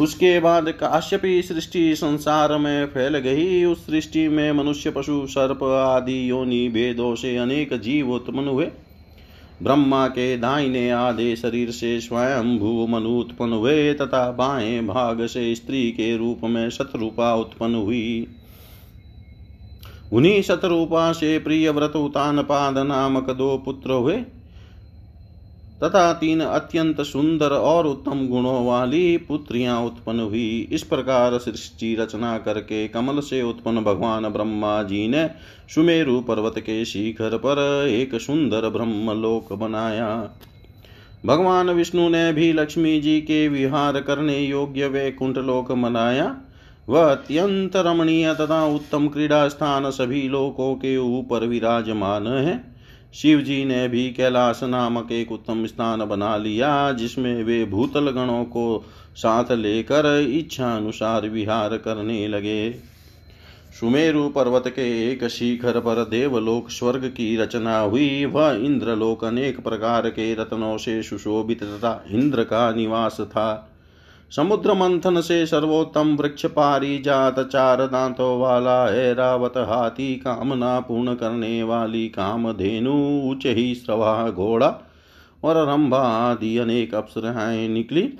उसके 0.00 0.40
बाद 0.40 0.68
काश्यपी 0.68 1.42
सृष्टि 1.42 1.96
संसार 1.96 2.58
में 2.58 2.86
फैल 2.86 3.18
गई। 3.18 3.64
उस 3.64 3.86
सृष्टि 3.86 4.28
में 4.28 4.52
मनुष्य, 4.52 4.90
पशु, 4.90 5.26
सर्प 5.26 5.62
आदि, 5.64 6.30
योनि, 6.30 6.68
भेदों 6.68 7.14
से 7.14 7.36
अनेक 7.36 7.74
जीव 7.74 8.10
उत्पन्न 8.12 8.48
हुए। 8.48 8.70
ब्रह्मा 9.62 10.06
के 10.08 10.36
दाहिने 10.36 10.90
आधे 10.90 11.36
शरीर 11.36 11.70
से 11.70 12.00
स्वयं 12.00 12.58
भू 12.58 12.86
मनु 12.86 13.08
उत्पन्न 13.08 13.52
हुए 13.52 13.94
तथा 13.94 14.30
बाएँ 14.30 14.86
भाग 14.86 15.26
से 15.26 15.54
स्त्री 15.54 15.90
के 15.90 16.16
रूप 16.16 16.40
में 16.44 16.70
शत्रुपा 16.70 17.34
उत्पन्न 17.34 17.74
हुई। 17.74 18.26
उन्हीं 20.12 20.42
शत्रुपा 20.42 21.12
से 21.12 21.38
प्रिय 21.38 21.70
व्रत 21.70 21.96
उतान 21.96 22.42
पाद 22.42 22.78
नामक 22.78 23.30
दो 23.30 23.62
पुत्र 23.64 23.92
हुए। 23.92 24.16
तथा 25.84 26.12
तीन 26.12 26.40
अत्यंत 26.40 27.00
सुंदर 27.00 27.50
और 27.50 27.86
उत्तम 27.86 28.26
गुणों 28.28 28.66
वाली 28.66 29.16
पुत्रियाँ 29.16 29.82
उत्पन्न 29.82 30.20
हुई। 30.20 30.68
इस 30.72 30.82
प्रकार 30.82 31.38
सृष्टि 31.38 31.94
रचना 31.94 32.38
करके 32.38 32.88
कमल 32.88 33.20
से 33.20 33.42
उत्पन्न 33.42 33.84
भगवान 33.84 34.28
ब्रह्मा 34.28 34.82
जी 34.82 35.08
ने 35.08 35.30
सुमेरु 35.74 36.20
पर्वत 36.20 36.54
के 36.58 36.84
शिखर 36.84 37.36
पर 37.36 37.86
एक 37.88 38.14
सुंदर 38.14 38.68
ब्रह्मलोक 38.68 39.52
बनाया। 39.52 40.30
भगवान 41.26 41.70
विष्णु 41.70 42.08
ने 42.08 42.32
भी 42.32 42.52
लक्ष्मी 42.52 43.00
जी 43.00 43.20
के 43.20 43.48
विहार 43.48 44.00
करने 44.00 44.38
योग्य 44.38 44.86
वे 44.86 45.02
वैकुंठ 45.02 45.38
लोक 45.38 45.72
बनाया। 45.72 46.36
वह 46.88 47.10
अत्यंत 47.10 47.76
रमणीय 47.76 48.34
तथा 48.34 48.66
उत्तम 48.66 49.08
क्रीड़ा 49.08 49.48
स्थान 49.48 49.90
सभी 49.90 50.28
लोकों 50.28 50.74
के 50.74 50.96
ऊपर 50.96 51.46
विराजमान 51.46 52.26
है। 52.26 52.69
शिव 53.14 53.40
जी 53.40 53.64
ने 53.64 53.88
भी 53.88 54.10
कैलाश 54.10 54.60
नामक 54.62 55.12
एक 55.12 55.32
उत्तम 55.32 55.66
स्थान 55.66 56.04
बना 56.04 56.36
लिया, 56.36 56.92
जिसमें 56.92 57.44
वे 57.44 57.64
भूतल 57.64 58.10
गणों 58.10 58.44
को 58.44 58.84
साथ 59.16 59.52
लेकर 59.52 60.28
इच्छा 60.30 60.76
अनुसार 60.76 61.28
विहार 61.28 61.76
करने 61.76 62.28
लगे। 62.28 62.70
सुमेरु 63.80 64.28
पर्वत 64.28 64.64
के 64.66 65.12
एक 65.12 65.24
शिखर 65.24 65.80
पर 65.80 66.04
देवलोक 66.04 66.70
स्वर्ग 66.70 67.04
की 67.04 67.36
रचना 67.36 67.80
हुई। 67.80 68.24
वह 68.24 68.52
इंद्रलोक 68.52 69.24
अनेक 69.24 69.60
प्रकार 69.60 70.08
के 70.08 70.34
रत्नों 70.34 70.78
से 70.78 71.02
सुशोभित 71.02 71.62
तथा 71.62 72.04
इंद्र 72.10 72.44
का 72.44 72.72
निवास 72.72 73.16
था। 73.20 73.69
समुद्र 74.36 74.74
मंथन 74.74 75.20
से 75.20 75.46
सर्वोत्तम 75.46 76.16
वृक्ष 76.16 76.46
पारी 76.46 76.98
जात 76.98 77.40
चार 77.40 77.86
दांतों 77.86 78.40
वाला 78.40 78.92
ऐरावत 78.94 79.52
हाथी 79.56 80.14
कामना 80.14 80.80
पूर्ण 80.80 81.14
करने 81.14 81.62
वाली 81.62 82.08
काम 82.08 82.52
धेनु 82.52 82.92
उच्च 83.30 83.46
ही 83.46 83.74
श्रवा 83.74 84.30
घोड़ा 84.30 84.68
और 85.44 85.56
रंभा 85.68 86.30
आदि 86.30 86.56
अनेक 86.58 86.94
अप्सराएँ 86.94 87.68
निकली। 87.68 88.12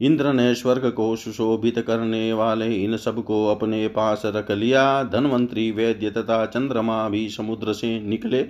इंद्र 0.00 0.32
ने 0.32 0.54
स्वर्ग 0.54 0.90
को 0.90 1.16
सुशोभित 1.16 1.78
करने 1.78 2.32
वाले 2.32 2.74
इन 2.74 2.96
सबको 2.96 3.46
अपने 3.46 3.88
पास 3.88 4.22
रख 4.26 4.50
लिया। 4.50 5.02
धनवंतरी 5.02 5.70
वैद्य 5.70 6.10
तथा 6.10 6.46
चंद्रमा 6.46 7.08
भी 7.08 7.28
समुद्र 7.28 7.72
से 7.72 8.00
निकले। 8.00 8.46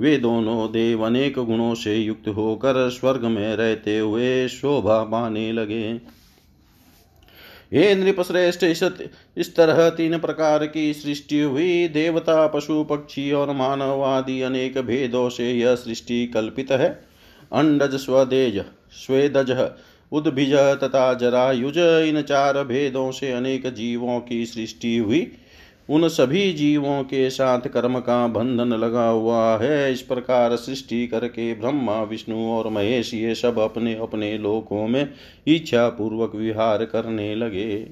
वे 0.00 0.16
दोनों 0.16 0.68
देव 0.72 1.06
अनेक 1.06 1.38
गुणों 1.38 1.74
से 1.74 1.96
युक्त 1.96 2.28
होकर 2.28 2.90
स्वर्ग 2.90 3.24
में 3.24 3.56
रहते 3.56 3.98
हुए 3.98 4.48
शोभा 4.48 5.02
पाने 5.02 5.52
लगे। 5.52 6.15
हे 7.72 7.94
नृप 7.94 8.20
श्रेष्ठ 8.20 8.64
इस, 8.64 9.54
तरह 9.56 9.88
तीन 9.90 10.18
प्रकार 10.18 10.66
की 10.66 10.92
सृष्टि 10.94 11.40
हुई। 11.40 11.88
देवता 11.88 12.46
पशु 12.46 12.82
पक्षी 12.84 13.30
और 13.32 13.50
मानव 13.52 14.02
आदि 14.04 14.40
अनेक 14.42 14.78
भेदों 14.78 15.28
से 15.28 15.52
यह 15.52 15.74
सृष्टि 15.74 16.26
कल्पित 16.26 16.70
है। 16.72 16.88
अंडज 17.52 17.94
स्वदेज 17.94 18.58
स्वेदज 18.96 19.50
उद्भिज 20.12 20.54
तथा 20.82 21.12
जरायुज 21.14 21.78
इन 22.08 22.20
चार 22.22 22.62
भेदों 22.64 23.10
से 23.10 23.32
अनेक 23.32 23.66
जीवों 23.66 24.20
की 24.20 24.44
सृष्टि 24.46 24.96
हुई। 24.96 25.20
उन 25.88 26.08
सभी 26.08 26.52
जीवों 26.52 27.02
के 27.02 27.28
साथ 27.30 27.60
कर्म 27.60 27.98
का 28.00 28.26
बंधन 28.26 28.74
लगा 28.74 29.08
हुआ 29.08 29.56
है। 29.58 29.92
इस 29.92 30.00
प्रकार 30.02 30.56
सृष्टि 30.56 31.06
करके 31.06 31.54
ब्रह्मा, 31.54 32.02
विष्णु 32.02 32.46
और 32.52 32.68
महेश, 32.68 33.14
ये 33.14 33.34
सब 33.34 33.58
अपने 33.58 33.94
अपने 33.94 34.38
लोकों 34.38 34.86
में 34.88 35.12
इच्छा 35.46 35.88
पूर्वक 35.88 36.34
विहार 36.34 36.84
करने 36.84 37.34
लगे। 37.34 37.86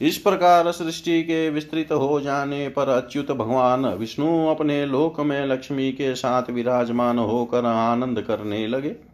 इस 0.00 0.18
प्रकार 0.18 0.70
सृष्टि 0.72 1.22
के 1.22 1.48
विस्तृत 1.50 1.92
हो 1.92 2.20
जाने 2.20 2.68
पर 2.68 2.88
अच्युत 2.88 3.30
भगवान 3.32 3.86
विष्णु 3.86 4.46
अपने 4.46 4.84
लोक 4.86 5.20
में 5.20 5.46
लक्ष्मी 5.46 5.90
के 5.92 6.14
साथ 6.14 6.50
विराजमान 6.50 7.18
होकर 7.18 7.64
आनंद 7.64 8.20
करने 8.20 8.66
लगे। 8.66 9.13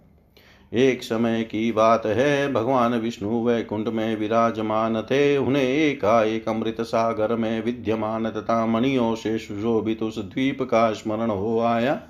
एक 0.73 1.03
समय 1.03 1.43
की 1.43 1.71
बात 1.73 2.05
है, 2.07 2.53
भगवान 2.53 2.95
विष्णु 2.95 3.45
वैकुंठ 3.45 3.89
में 3.89 4.17
विराजमान 4.17 5.01
थे। 5.03 5.37
उन्हें 5.37 5.63
एकाएक 5.63 6.49
अमृत 6.49 6.81
सागर 6.81 7.35
में 7.37 7.63
विद्यमान 7.65 8.31
तथा 8.31 8.65
मणियों 8.67 9.15
से 9.15 9.37
सुशोभित 9.39 10.03
उस 10.03 10.19
द्वीप 10.19 10.63
का 10.63 10.93
स्मरण 10.93 11.31
हो 11.31 11.59
आया, 11.61 12.01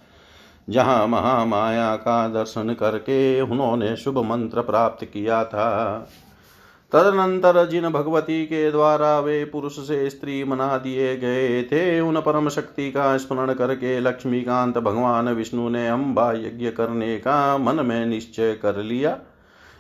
जहाँ 0.69 1.07
महामाया 1.07 1.95
का 1.97 2.29
दर्शन 2.29 2.75
करके 2.75 3.41
उन्होंने 3.41 3.97
शुभ 3.97 4.19
मंत्र 4.25 4.63
प्राप्त 4.63 5.05
किया 5.05 5.45
था। 5.45 6.09
तदनंतर 6.93 7.69
जिन 7.69 7.89
भगवती 7.89 8.45
के 8.47 8.71
द्वारा 8.71 9.19
वे 9.21 9.45
पुरुष 9.45 9.79
से 9.79 10.11
स्त्री 10.11 10.45
मना 10.45 10.79
दिए 10.79 11.17
गए 11.17 11.63
थे। 11.63 12.01
उन 12.01 12.21
परम 12.21 12.49
शक्ति 12.49 12.91
का 12.91 13.17
स्मरण 13.17 13.53
करके 13.55 14.01
लक्ष्मीकांत 14.01 14.79
भगवान 14.79 15.29
विष्णु 15.29 15.69
ने 15.69 15.89
अम्बा 15.89 16.33
यज्ञ 16.33 16.71
करने 16.71 17.17
का 17.19 17.59
मन 17.59 17.85
में 17.87 18.07
निश्चय 18.07 18.53
कर 18.53 18.77
लिया। 18.77 19.19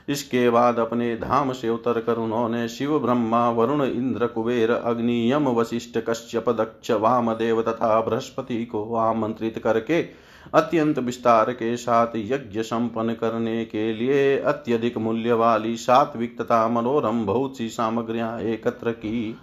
इसके 0.08 0.50
बाद 0.50 0.78
अपने 0.78 1.16
धाम 1.16 1.52
से 1.52 1.68
उतर 1.68 2.00
कर 2.00 2.16
उन्होंने 2.16 2.68
शिव, 2.68 2.98
ब्रह्मा, 2.98 3.50
वरुण, 3.50 3.82
इंद्र, 3.82 4.26
कुबेर, 4.26 4.70
अग्नि, 4.70 5.32
यम, 5.32 5.48
वशिष्ठ, 5.48 5.98
कश्यप, 5.98 6.48
दक्ष, 6.50 6.90
वामदेव 6.90 7.62
तथा 7.62 8.00
बृहस्पति 8.00 8.64
को 8.64 8.94
आमंत्रित 8.94 9.58
करके 9.58 10.29
अत्यंत 10.54 10.98
विस्तार 10.98 11.52
के 11.52 11.76
साथ 11.76 12.06
यज्ञ 12.16 12.62
संपन्न 12.62 13.12
करने 13.12 13.64
के 13.64 13.92
लिए 13.92 14.38
अत्यधिक 14.38 14.98
मूल्य 14.98 15.32
वाली 15.32 15.76
सात्विक 15.76 16.40
तथा 16.40 16.68
मनोरम 16.68 17.26
बहुत 17.26 17.58
सी 17.58 17.68
सामग्रियाँ 17.68 18.40
एकत्र 18.40 18.92
की। 18.92 19.36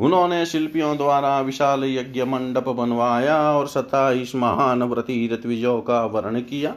उन्होंने 0.00 0.46
शिल्पियों 0.46 0.96
द्वारा 0.96 1.40
विशाल 1.40 1.84
यज्ञ 1.84 2.22
मंडप 2.24 2.68
बनवाया 2.68 3.52
और 3.52 3.66
सत्ताईस 3.66 4.34
महान 4.34 4.82
व्रती 4.82 5.28
ऋत्विजों 5.32 5.80
का 5.80 6.04
वर्ण 6.04 6.40
किया। 6.40 6.74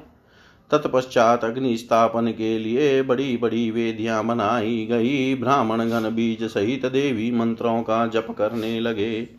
तत्पश्चात 0.71 1.43
अग्नि 1.43 1.77
स्थापन 1.77 2.27
के 2.27 2.59
लिए 2.59 3.01
बड़ी 3.01 3.37
बड़ी 3.37 3.71
वेदियाँ 3.71 4.25
बनाई 4.25 4.87
गई। 4.91 5.35
ब्राह्मण 5.35 5.89
गण 5.89 6.09
बीज 6.15 6.43
सहित 6.43 6.85
देवी 6.85 7.31
मंत्रों 7.31 7.81
का 7.81 8.07
जप 8.07 8.27
करने 8.37 8.79
लगे। 8.79 9.29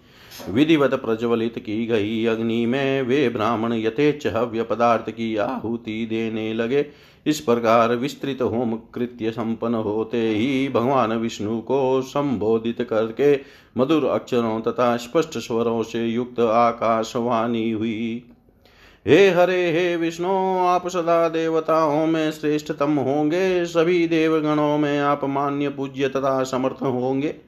विधिवत 0.48 0.94
प्रज्वलित 0.94 1.58
की 1.58 1.86
गई 1.86 2.24
अग्नि 2.26 2.66
में 2.66 3.02
वे 3.02 3.28
ब्राह्मण 3.28 3.72
यथेच 3.72 4.26
हव्य 4.26 4.62
पदार्थ 4.62 5.10
की 5.10 5.36
आहुति 5.36 6.06
देने 6.10 6.54
लगे। 6.54 6.86
इस 7.26 7.40
प्रकार 7.40 7.94
विस्तृत 7.94 8.42
होम 8.42 8.78
कृत्य 8.94 9.30
संपन्न 9.30 9.74
होते 9.74 10.28
ही 10.28 10.68
भगवान 10.68 11.12
विष्णु 11.12 11.60
को 11.60 12.02
संबोधित 12.02 12.82
करके 12.82 13.40
मधुर 13.76 14.04
अक्षरों 14.04 14.60
तथा 14.60 14.96
स्पष्ट 14.96 15.38
स्वरों 15.38 15.82
से 15.82 16.06
युक्त 16.06 16.40
आकाशवाणी 16.40 17.70
हुई। 17.70 18.24
हे 19.06 19.30
हरे, 19.30 19.72
हे 19.72 19.96
विष्णु, 19.96 20.28
आप 20.58 20.88
सदा 20.88 21.28
देवताओं 21.28 22.06
में 22.06 22.30
श्रेष्ठतम 22.30 22.92
होंगे। 22.92 23.66
सभी 23.66 24.08
देवगणों 24.08 24.78
में 24.78 24.98
आप 24.98 25.24
मान्य 25.24 25.68
पूज्य 25.68 26.08
तथा 26.08 26.42
समर्थ 26.44 26.82
होंगे। 26.82 27.47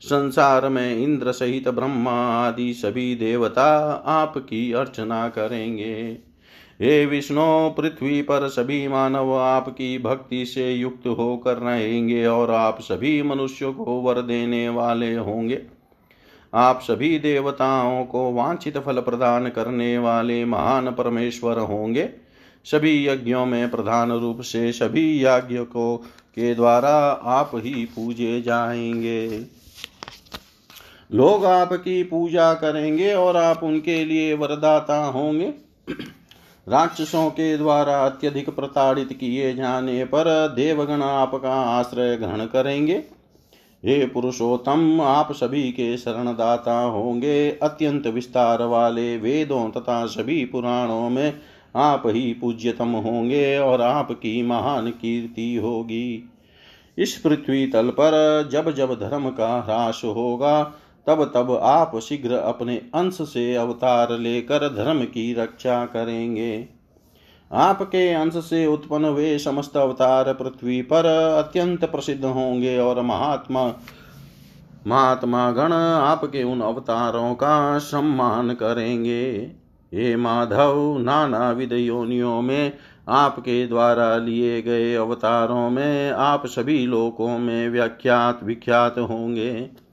संसार 0.00 0.68
में 0.68 0.96
इंद्र 0.96 1.32
सहित 1.32 1.68
ब्रह्मा 1.68 2.46
आदि 2.46 2.74
सभी 2.74 3.14
देवता 3.14 3.92
आपकी 4.06 4.72
अर्चना 4.72 5.28
करेंगे। 5.28 6.18
हे 6.80 7.06
विष्णु, 7.06 7.70
पृथ्वी 7.70 8.22
पर 8.22 8.48
सभी 8.48 8.88
मानव 8.88 9.34
आपकी 9.34 9.98
भक्ति 9.98 10.46
से 10.46 10.72
युक्त 10.72 11.06
होकर 11.06 11.56
रहेंगे 11.56 12.26
और 12.26 12.50
आप 12.50 12.80
सभी 12.80 13.22
मनुष्यों 13.22 13.72
को 13.72 13.84
वर 13.84 14.22
देने 14.22 14.68
वाले 14.68 15.14
होंगे। 15.14 15.62
आप 16.54 16.80
सभी 16.82 17.18
देवताओं 17.18 18.04
को 18.04 18.32
वांछित 18.32 18.78
फल 18.78 19.00
प्रदान 19.00 19.48
करने 19.48 19.98
वाले 19.98 20.44
महान 20.44 20.90
परमेश्वर 20.90 21.58
होंगे। 21.58 22.08
सभी 22.64 23.08
यज्ञों 23.08 23.46
में 23.46 23.70
प्रधान 23.70 24.12
रूप 24.12 24.40
से 24.40 24.72
सभी 24.72 25.24
याज्ञ 25.24 25.58
को 25.58 25.96
के 26.30 26.54
द्वारा 26.54 26.94
आप 27.24 27.50
ही 27.54 27.84
पूजे 27.84 28.42
जाएँगे। 28.42 29.56
लोग 31.12 31.44
आपकी 31.44 32.02
पूजा 32.02 32.54
करेंगे 32.54 33.14
और 33.14 33.36
आप 33.36 33.60
उनके 33.62 34.04
लिए 34.04 34.34
वरदाता 34.34 35.04
होंगे। 35.04 35.52
राक्षसों 36.68 37.30
के 37.30 37.56
द्वारा 37.56 37.98
अत्यधिक 38.06 38.50
प्रताड़ित 38.50 39.12
किए 39.12 39.54
जाने 39.54 40.04
पर 40.04 40.52
देवगण 40.56 41.02
आपका 41.02 41.54
आश्रय 41.54 42.16
ग्रहण 42.16 42.44
करेंगे। 42.46 43.04
हे 43.84 44.06
पुरुषोत्तम, 44.06 45.00
आप 45.00 45.32
सभी 45.32 45.62
के 45.72 45.96
शरणदाता 45.96 46.80
होंगे। 46.80 47.50
अत्यंत 47.50 48.06
विस्तार 48.06 48.62
वाले 48.62 49.16
वेदों 49.16 49.70
तथा 49.70 50.06
सभी 50.06 50.44
पुराणों 50.44 51.10
में 51.10 51.40
आप 51.76 52.02
ही 52.06 52.32
पूज्यतम 52.32 52.88
होंगे 52.88 53.58
और 53.58 53.82
आपकी 53.82 54.42
महान 54.42 54.90
कीर्ति 54.90 55.54
होगी। 55.56 56.30
इस 56.98 57.16
पृथ्वी 57.16 57.66
तल 57.66 57.88
पर 57.88 58.48
जब 58.52 58.74
जब 58.74 58.94
धर्म 58.94 59.30
का 59.30 59.60
ह्रास 59.60 60.02
होगा 60.04 60.74
तब 61.06 61.24
तब 61.34 61.50
आप 61.62 61.98
शीघ्र 61.98 62.34
अपने 62.34 62.76
अंश 62.94 63.14
से 63.14 63.54
अवतार 63.54 64.18
लेकर 64.18 64.68
धर्म 64.76 65.04
की 65.04 65.32
रक्षा 65.34 65.84
करेंगे। 65.86 66.68
आपके 67.52 68.08
अंश 68.12 68.36
से 68.36 68.66
उत्पन्न 68.66 69.06
वे 69.06 69.38
समस्त 69.38 69.76
अवतार 69.76 70.32
पृथ्वी 70.32 70.82
पर 70.82 71.06
अत्यंत 71.38 71.84
प्रसिद्ध 71.84 72.24
होंगे 72.24 72.78
और 72.78 73.02
महात्मा 73.02 73.72
महात्मा 74.86 75.50
गण 75.50 75.72
आपके 75.72 76.42
उन 76.42 76.60
अवतारों 76.60 77.34
का 77.34 77.78
सम्मान 77.78 78.54
करेंगे। 78.54 79.32
हे 79.92 80.16
माधव 80.16 80.98
नाना 80.98 81.50
विध 81.50 81.72
योनियों 81.72 82.42
में 82.42 82.72
आपके 83.08 83.66
द्वारा 83.66 84.16
लिए 84.16 84.62
गए 84.62 84.94
अवतारों 84.94 85.70
में 85.70 86.10
आप 86.10 86.46
सभी 86.46 86.86
लोकों 86.86 87.38
में 87.38 87.68
व्याख्यात 87.68 88.44
विख्यात 88.44 88.98
होंगे। 88.98 89.85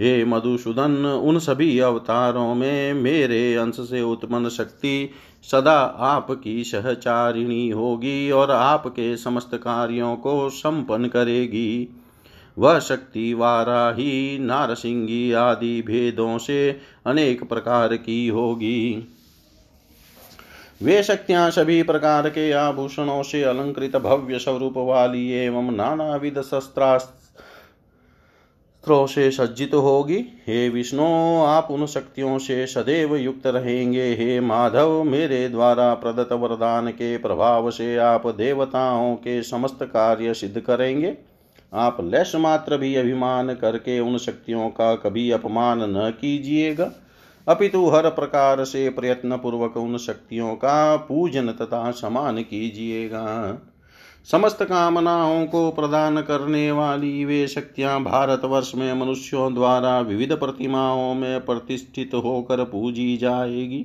हे 0.00 0.24
मधुसूदन, 0.24 1.06
उन 1.06 1.38
सभी 1.38 1.78
अवतारों 1.78 2.54
में 2.54 2.94
मेरे 2.94 3.54
अंश 3.54 3.76
से 3.76 4.02
उत्पन्न 4.02 4.48
शक्ति 4.48 5.10
सदा 5.50 5.80
आपकी 5.82 6.64
सहचारिणी 6.64 7.68
होगी 7.70 8.30
और 8.30 8.50
आपके 8.50 9.16
समस्त 9.16 9.50
कार्यों 9.54 10.16
को 10.16 10.50
संपन्न 10.50 11.08
करेगी। 11.08 11.88
वह 12.58 12.78
शक्ति 12.78 13.34
वाराही, 13.34 14.38
नारसिंगी 14.38 15.32
आदि 15.32 15.82
भेदों 15.82 16.38
से 16.38 16.80
अनेक 17.06 17.48
प्रकार 17.48 17.96
की 17.96 18.28
होगी। 18.28 19.08
वे 20.82 21.02
शक्तियाँ 21.02 21.50
सभी 21.50 21.82
प्रकार 21.82 22.28
के 22.28 22.52
आभूषणों 22.52 23.22
से 23.22 23.42
अलंकृत 23.42 23.96
भव्य 23.96 24.38
स्वरूप 24.38 24.74
वाली 24.76 25.30
एवं 25.30 25.74
नानाविध 25.76 26.42
शस्त्रास्त्रों 26.42 27.23
से 28.90 29.30
सज्जित 29.30 29.74
होगी। 29.74 30.16
हे 30.16 30.68
विष्णु, 30.68 31.04
आप 31.44 31.68
उन 31.70 31.86
शक्तियों 31.86 32.38
से 32.38 32.66
सदैव 32.66 33.16
युक्त 33.16 33.46
रहेंगे। 33.46 34.14
हे 34.14 34.40
माधव, 34.40 35.02
मेरे 35.02 35.48
द्वारा 35.48 35.94
प्रदत्त 35.94 36.32
वरदान 36.32 36.88
के 36.88 37.18
प्रभाव 37.18 37.70
से 37.70 37.96
आप 37.96 38.26
देवताओं 38.26 39.14
के 39.14 39.42
समस्त 39.42 39.78
कार्य 39.82 40.34
सिद्ध 40.34 40.60
करेंगे। 40.60 41.16
आप 41.74 41.96
लैश 42.00 42.36
मात्र 42.36 42.76
भी 42.76 42.94
अभिमान 42.94 43.54
करके 43.54 44.00
उन 44.00 44.18
शक्तियों 44.18 44.68
का 44.68 44.94
कभी 44.94 45.30
अपमान 45.30 45.78
न 45.82 46.14
कीजिएगा। 46.20 46.92
अपितु 47.48 47.86
हर 47.86 48.10
प्रकार 48.10 48.64
से 48.64 48.88
प्रयत्न 48.88 49.36
पूर्वक 49.36 49.76
उन 49.76 49.98
शक्तियों 49.98 50.54
का 50.54 50.96
पूजन 50.96 51.46
तथा 51.46 51.90
समान 51.90 52.38
कीजिएगा। 52.38 53.58
समस्त 54.28 54.62
कामनाओं 54.62 55.46
को 55.46 55.70
प्रदान 55.70 56.20
करने 56.20 56.70
वाली 56.72 57.24
वे 57.24 57.46
शक्तियाँ 57.48 58.02
भारतवर्ष 58.02 58.72
में 58.74 58.92
मनुष्यों 58.94 59.54
द्वारा 59.54 60.00
विविध 60.00 60.32
प्रतिमाओं 60.32 61.14
में 61.14 61.44
प्रतिष्ठित 61.44 62.14
होकर 62.14 62.64
पूजी 62.64 63.16
जाएगी। 63.16 63.84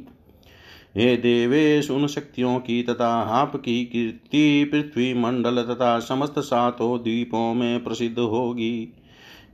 हे 0.97 1.17
देवेश, 1.17 1.91
उन 1.91 2.07
शक्तियों 2.07 2.59
की 2.59 2.83
तथा 2.83 3.09
आपकी 3.21 3.85
कीर्ति 3.85 4.69
पृथ्वी 4.71 5.13
मंडल 5.13 5.61
तथा 5.63 5.99
समस्त 5.99 6.39
सातों 6.39 6.97
द्वीपों 6.99 7.53
में 7.53 7.83
प्रसिद्ध 7.83 8.19
होगी। 8.19 8.93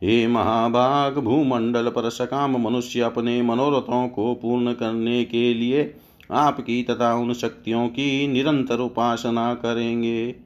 हे 0.04 0.28
महाभाग, 0.28 1.18
भूमंडल 1.18 1.90
पर 1.90 2.10
सकाम 2.10 2.58
मनुष्य 2.58 3.02
अपने 3.02 3.42
मनोरथों 3.42 4.08
को 4.08 4.34
पूर्ण 4.34 4.74
करने 4.74 5.26
के 5.26 5.54
लिए 5.54 5.94
आपकी 6.32 6.84
तथा 6.84 7.14
उन 7.14 7.34
शक्तियों 7.34 7.88
की 7.88 8.28
निरंतर 8.28 8.80
उपासना 8.80 9.54
करेंगे। 9.54 10.45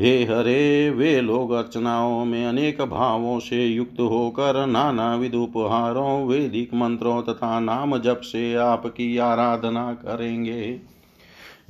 हे 0.00 0.24
हरे, 0.24 0.90
वे 0.90 1.20
लोग 1.20 1.50
अर्चनाओं 1.50 2.24
में 2.24 2.46
अनेक 2.46 2.82
भावों 2.82 3.38
से 3.38 3.66
युक्त 3.66 4.00
होकर 4.00 4.66
नाना 4.66 5.14
विध 5.14 5.34
उपहारों, 5.34 6.26
वैदिक 6.26 6.74
मंत्रों 6.74 7.22
तथा 7.22 7.60
नाम 7.60 7.98
जप 7.98 8.20
से 8.20 8.54
आपकी 8.54 9.18
आराधना 9.18 9.92
करेंगे। 9.92 10.80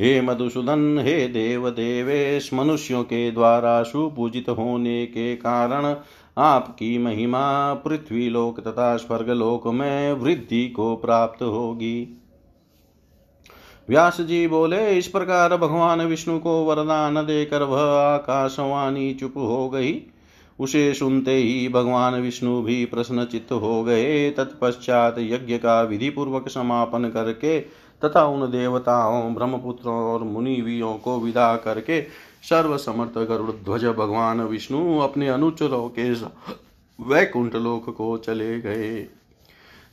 हे 0.01 0.21
मधुसूदन, 0.21 0.99
हे 0.99 1.29
देव 1.29 1.71
देवेश 1.71 2.55
मनुष्यों 2.55 3.03
के 3.03 3.31
द्वारा 3.31 3.83
सुपूजित 3.83 4.49
होने 4.49 5.07
के 5.07 5.37
कारण 5.37 5.97
आपकी 6.39 6.99
महिमा 6.99 7.75
पृथ्वी 7.75 8.29
लोक 8.29 8.61
तथा 8.61 8.97
स्वर्गलोक 8.97 9.67
में 9.67 10.13
वृद्धि 10.13 10.69
को 10.69 10.97
प्राप्त 10.97 11.43
होगी। 11.43 12.20
व्यास 13.91 14.21
जी 14.21 14.47
बोले, 14.47 14.99
इस 14.99 15.07
प्रकार 15.07 15.57
भगवान 15.57 16.01
विष्णु 16.01 16.39
को 16.39 16.65
वरदान 16.65 17.15
देकर 17.27 17.63
वह 17.63 17.81
आकाशवाणी 17.93 19.15
चुप 19.15 19.37
हो 19.37 19.69
गई। 19.69 20.03
उसे 20.59 20.95
सुनते 20.95 21.35
ही 21.35 21.69
भगवान 21.69 22.15
विष्णु 22.15 22.63
भी 22.63 22.85
प्रश्न 22.85 23.25
चित्त 23.25 23.53
हो 23.53 23.83
गए। 23.85 24.31
तत्पश्चात 24.31 25.17
यज्ञ 25.19 25.59
का 25.59 25.83
विधि 25.83 26.11
पूर्वक 26.11 26.49
समापन 26.49 27.09
करके 27.09 27.61
तथा 28.03 28.25
उन 28.25 28.51
देवताओं, 28.51 29.35
ब्रह्मपुत्रों 29.35 29.95
और 29.95 30.25
मुनिवियों 30.25 30.95
को 30.95 31.19
विदा 31.21 31.57
करके 31.57 32.03
सर्वसमर्थ 32.49 33.19
गरुड़ 33.29 33.51
ध्वज 33.51 33.85
भगवान 33.85 34.41
विष्णु 34.41 34.99
अपने 34.99 35.29
अनुचरों 35.29 35.89
के 35.89 36.13
वैकुंठ 36.99 37.55
लोक 37.55 37.91
को 37.91 38.17
चले 38.19 38.61
गए। 38.61 39.07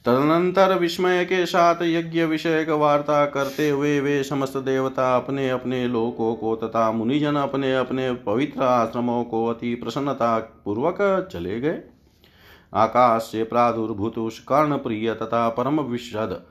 तदनंतर 0.07 0.77
विस्मय 0.79 1.23
के 1.25 1.45
साथ 1.45 1.81
यज्ञ 1.81 2.23
विषय 2.23 2.65
वार्ता 2.69 3.25
करते 3.25 3.69
हुए 3.69 3.99
वे 3.99 4.23
समस्त 4.23 4.57
देवता 4.57 5.15
अपने 5.15 5.49
अपने 5.49 5.87
लोकों 5.87 6.33
को 6.35 6.55
तथा 6.55 6.91
मुनिजन 6.91 7.35
अपने 7.35 7.75
अपने 7.75 8.11
पवित्र 8.25 8.61
आश्रमों 8.63 9.23
को 9.23 9.45
अति 9.45 9.73
प्रसन्नता 9.75 10.37
पूर्वक 10.65 10.97
चले 11.31 11.59
गए। 11.59 11.81
आकाश 12.73 13.21
से 13.21 13.43
प्रादुर्भूत 13.43 14.17
उस 14.17 14.39
कर्ण 14.39 14.77
प्रिय 14.77 15.13
तथा 15.13 15.49
परम 15.49 15.81
विशद 15.81 16.41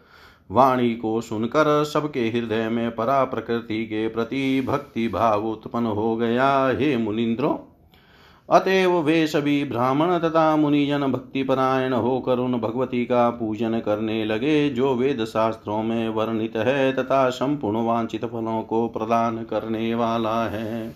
वाणी 0.50 0.94
को 0.94 1.20
सुनकर 1.20 1.84
सबके 1.84 2.28
हृदय 2.28 2.68
में 2.68 2.94
परा 2.94 3.24
प्रकृति 3.24 3.84
के 3.84 4.08
प्रति 4.08 4.60
भक्ति 4.60 5.08
भाव 5.08 5.46
उत्पन्न 5.46 5.86
हो 5.86 6.16
गया। 6.16 6.50
हे 6.68 6.96
मुनिंद्रो 6.96 7.52
अतएव 8.50 9.00
वे 9.00 9.26
सभी 9.26 9.64
ब्राह्मण 9.64 10.18
तथा 10.18 10.56
मुनिजन 10.56 11.00
भक्तिपरायण 11.00 11.92
होकर 11.92 12.38
उन 12.38 12.52
भगवती 12.52 13.04
का 13.04 13.30
पूजन 13.30 13.78
करने 13.80 14.24
लगे। 14.24 14.70
जो 14.70 14.94
वेद 14.94 15.24
शास्त्रों 15.24 15.82
में 15.82 16.08
वर्णित 16.08 16.56
है, 16.56 16.92
तथा 16.92 17.30
संपूर्ण 17.30 17.84
वांछित 17.84 18.24
फलों 18.24 18.62
को 18.62 18.88
प्रदान 18.88 19.36
करने 19.36 19.94
वाला 19.94 20.44
है। 20.44 20.94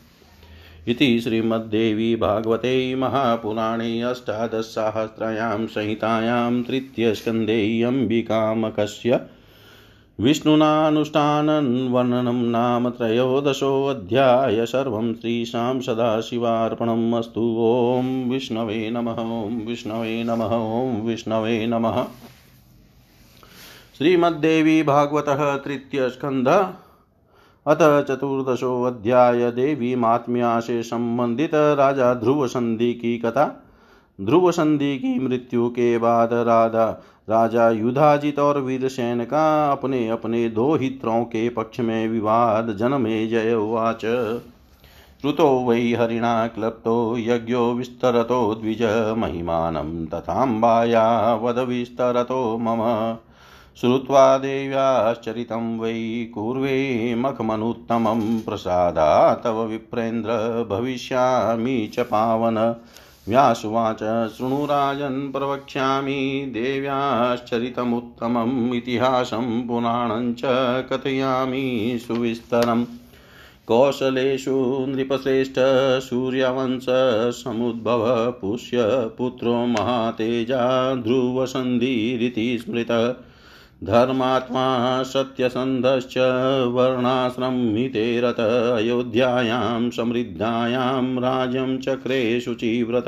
इति 0.89 1.21
श्रीमद्देवी 1.21 2.17
भागवते 2.17 2.95
महापुराणे 2.95 4.01
अष्टादशसाहस्रायां 4.03 5.67
संहितायां 5.67 6.63
तृतीयस्कन्धे 6.63 7.83
अम्बिकामकस्य 7.83 9.21
विष्णुनानुष्ठानवर्णनं 10.21 12.51
नाम 12.51 12.89
त्रयोदशोऽध्याय 12.89 14.67
सर्वं 14.67 15.15
श्रीशां 15.15 15.81
सदाशिवार्पणम् 15.81 17.15
अस्तु। 17.15 17.41
ॐ 17.41 18.31
विष्णवे 18.31 18.91
नमः, 18.91 19.13
ॐ 19.13 19.67
विष्णवे 19.67 20.25
नमः, 20.25 20.47
ॐ 20.47 21.01
विष्णवे 21.01 21.67
नमः। 21.67 22.05
श्रीमद्देवी 23.99 24.83
भागवतः 24.83 25.57
तृतीयस्कन्ध, 25.57 26.69
अथ 27.67 28.03
चतुर्दशोऽध्याय 28.03 29.51
देवी 29.51 29.95
महात्म्या 29.95 30.61
से 30.61 30.83
संबंधित 30.83 31.55
राजा 31.55 32.15
ध्रुव 32.15 32.49
की 32.57 33.19
कथा। 33.19 33.70
ध्रुव 34.23 34.51
संधि 34.51 34.99
की 34.99 35.29
मृत्यु 35.29 35.69
के 35.69 35.99
बाद 35.99 36.33
राधा, 36.33 37.03
राजा 37.31 37.71
युधाजित 37.71 38.39
और 38.39 38.61
वीरसेन 38.61 39.25
का 39.25 39.73
अपने 39.73 40.09
अपने 40.09 40.49
दो 40.49 40.77
हित्रों 40.77 41.25
के 41.25 41.49
पक्ष 41.49 41.81
में 41.81 42.09
विवाद, 42.09 42.77
जनमे 42.77 43.27
जय 43.27 43.55
उवाच 43.55 44.01
श्रुतो 45.21 45.65
वै 45.69 45.81
हरिणा 45.81 46.47
क्लप्तो, 46.47 47.17
यज्ञो 47.19 47.73
विस्तरतो, 47.73 48.55
द्विज 48.55 48.83
महिमानं 49.19 50.07
तथाम्बाया, 50.07 51.35
वद 51.35 51.59
विस्तरतो 51.59 52.59
मम। 52.59 53.17
श्रुत्वा 53.81 54.39
देव्याश्चरितं 54.39 55.79
वै 55.79 56.25
कुर्वे 56.35 57.15
मखमनुत्तमं 57.15 58.41
प्रसादा 58.41 59.35
तव 59.35 59.65
विप्रेन्द्र, 59.65 60.31
भविष्यामि 60.71 61.91
च 61.95 62.01
पावन। 62.01 62.77
व्यासुवाच 63.31 64.03
शृणुराजन् 64.37 65.33
प्रवक्ष्यामि 65.33 66.45
देव्याश्चरितमुत्तमम् 66.49 68.75
इतिहासं 68.75 69.69
पुराणं 69.69 70.33
च 70.35 70.41
कथयामि 70.91 71.99
सुविस्तरम्। 72.07 72.85
कौशलेषु 73.67 74.87
नृपश्रेष्ठ 74.89 75.59
सूर्यवंशसमुद्भव 76.05 78.31
पुष्यपुत्रो 78.31 79.67
महातेजा 79.67 80.95
ध्रुवसन्धिरिति 80.95 82.59
स्मृतः। 82.59 83.15
धर्मात्मा 83.85 85.03
सत्यसन्धश्च 85.03 86.19
वर्णाश्रमिते 86.69 88.21
रत, 88.21 88.41
अयोध्यायां, 88.77 89.91
समृद्धायां 89.91 91.21
राज्यं 91.21 91.79
चक्रे 91.79 92.41
शुचिव्रत 92.41 93.05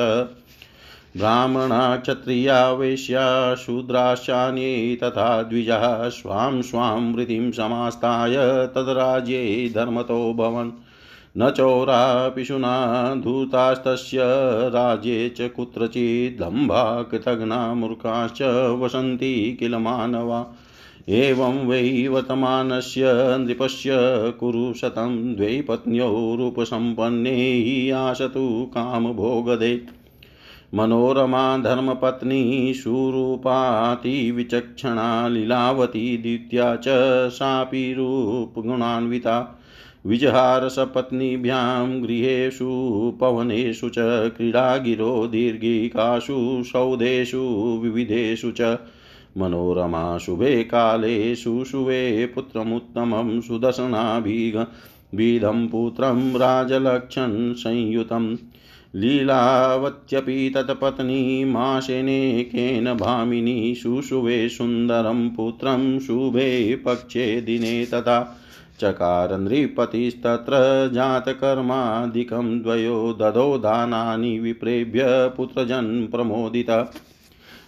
ब्राह्मणा 1.16 1.96
क्षत्रिया 1.96 2.70
वैश्या, 2.70 3.54
शूद्राश्चान्ये 3.54 4.98
तथा 5.02 5.42
द्विजाः, 5.42 6.08
स्वां 6.08 6.62
स्वां 6.62 7.14
वृत्तिं 7.14 7.50
समास्ताय, 7.50 8.35
तद्राज्ये 8.66 9.72
धर्मतो 9.74 10.35
भवन्। 10.35 10.70
न 11.38 11.50
चोरा 11.50 12.28
पिशुना 12.28 13.14
धूतास्तस्य, 13.14 14.18
राज्ये 14.68 15.28
च 15.28 15.50
कुत्रचित् 15.56 16.42
कृतघ्ना 17.11 17.74
मूर्खाश्च 17.74 18.42
वसन्ति 18.82 19.56
किल 19.61 19.76
मानवा। 19.76 20.46
एवं 21.09 21.67
वै 21.67 22.09
वर्तमानस्य 22.09 23.12
नृपस्य 23.15 23.91
कुरु 24.41 24.75
शतं 24.75 25.35
द्वै 25.35 25.65
पत्न्यौ 25.69 26.35
रूपसम्पन्ने 26.35 27.91
आशतु 27.91 28.71
कामभोगदे। 28.75 29.81
मनोरमा 30.75 31.59
धर्मपत्नी 31.59 32.75
सुरूपातिविचक्षणा 32.75 35.29
लीलावती 35.29 36.17
द्वितीया 36.17 36.77
च 36.77 36.85
सापि 37.31 37.93
रूपगुणान्विता 37.93 39.61
विजहार 40.07 40.69
सपत्नीभ्यां 40.69 42.03
गृहेषु, 42.03 43.12
पवनेषु 43.21 43.88
च 43.88 44.31
क्रीडागिरो 44.37 45.27
दीर्घिकासु, 45.27 46.62
सौधेषु, 46.67 47.81
विविधेषु 47.83 48.51
च 48.51 48.79
मनोरमा 49.38 50.18
शुभे 50.18 50.64
काले 50.64 51.37
शुशुवे 51.37 52.27
पुत्रमुत्तमं 52.27 53.40
सुदर्शनाभिधं 53.40 55.68
पुत्रं 55.68 56.35
राजलक्षन् 56.35 57.55
संयुतम्। 57.55 58.37
लीलावत्यपि 58.95 60.53
तत्पत्नी 60.55 61.45
माशेनेकेन 61.45 62.95
भामिनी 62.95 63.75
शुशुवे 63.75 64.49
सुन्दरं 64.49 65.31
पुत्रं 65.31 65.99
शुभे 65.99 66.77
पक्षे 66.77 67.40
दिने 67.40 67.87
तथा 67.87 68.38
चकार 68.81 69.38
नृपतिस्तत्र 69.38 70.90
जातकर्मादिकं 70.95 72.62
द्वयो 72.62 73.18
ददो 73.21 73.59
दानानि 73.59 74.38
विप्रेभ्य 74.38 75.33
पुत्रजन् 75.37 76.07
प्रमोदित। 76.07 76.71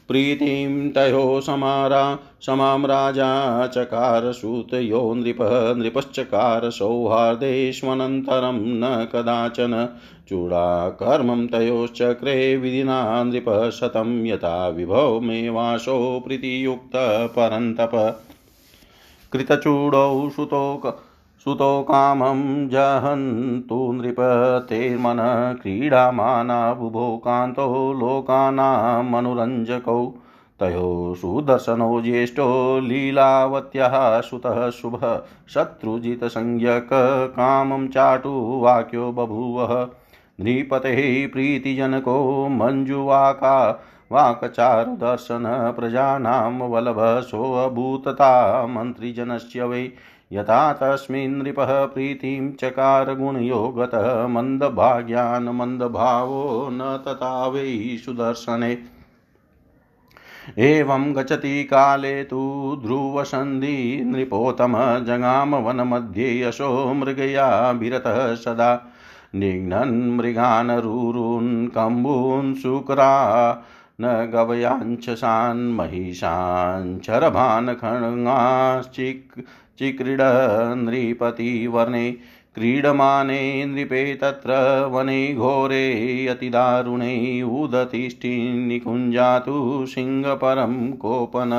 प्रीतिं 0.08 0.90
तयो 0.90 1.40
समारा, 1.40 2.18
समां 2.40 2.86
राजा 2.86 3.66
चकार 3.66 4.32
सूतयो 4.32 5.14
नृपः, 5.14 5.74
नृपश्चकार 5.74 6.70
सौहार्देष्वनन्तरं 6.70 8.60
न 8.60 9.08
कदाचन। 9.12 9.98
चूडाकर्मं 10.28 11.46
तयोश्चक्रे 11.46 12.56
विधिना 12.56 13.24
नृपः 13.24 13.70
शतं 13.70 14.26
यथा 14.26 14.68
विभव 14.68 15.20
मे 15.20 15.48
वासो 15.48 16.22
प्रीतियुक्तः 16.26 17.26
परन्तप। 17.26 18.20
कृतचूडौ 19.32 20.30
सुतोक 20.36 21.02
सुतो 21.44 21.82
कामं 21.82 22.68
जहन्तु 22.68 23.92
नृपतेर्मनः 23.92 25.52
क्रीडामानाबुभो 25.52 27.16
कान्तो 27.16 27.92
लोकानामनुरञ्जकौ। 27.92 30.14
तयोः 30.60 31.14
सुदर्शनो 31.14 32.00
ज्येष्ठो 32.00 32.80
लीलावत्याः 32.80 34.20
सुतः 34.20 34.70
शुभः। 34.70 35.22
शत्रुजितसंज्ञक 35.48 36.88
कामं 37.36 37.88
चाटुवाक्यो 37.88 39.12
बभूवः। 39.12 39.86
नृपतेः 40.40 41.32
प्रीतिजनको 41.32 42.48
मञ्जुवाका। 42.48 43.84
वाक्चारुदर्शन 44.12 45.74
प्रजानां 45.78 46.68
वल्लभसोऽभूतता 46.68 48.66
मन्त्रिजनस्य 48.66 49.64
वै 49.64 49.88
यथा 50.32 50.72
तस्मिन् 50.72 51.42
नृपः 51.42 51.84
प्रीतिं 51.86 52.52
चकार 52.52 53.14
गुणयो 53.14 53.68
गतः 53.68 54.26
मन्दभाग्यान् 54.26 55.48
मन्दभावो 55.48 56.68
न 56.72 57.04
तथा 57.08 57.46
वै 57.46 57.96
सुदर्शने। 58.04 58.78
एवं 60.58 61.16
गच्छति 61.16 61.64
काले 61.64 62.24
तु 62.24 62.40
ध्रुवसन्धि 62.82 64.02
नृपोत्तम 64.04 64.72
जगाम 65.04 65.54
वनमध्ये 65.54 66.40
यशो 66.40 66.94
मृगयाभिरतः 66.94 68.34
सदा। 68.34 68.86
निघ्नन् 69.34 70.16
मृगान् 70.16 70.70
रुरून् 70.70 71.68
कम्बून् 71.68 72.54
शुक्रा 72.54 73.12
न 74.00 74.30
गवयाञ्छसान् 74.32 75.60
महिषाञ्चरभान् 75.76 77.74
खड्गाश्चिक् 77.80 79.40
चिक्रीड 79.78 80.20
नृपतिवर्णे 80.78 82.10
क्रीडमाने 82.54 83.42
नृपे 83.66 84.02
तत्र 84.14 84.56
वने 84.92 85.20
घोरे 85.34 85.86
अतिदारुणे 86.30 87.14
उदतिष्ठिनिकुञ्जातु 87.62 89.54
सिंहपरं 89.94 90.74
कोपन 91.02 91.52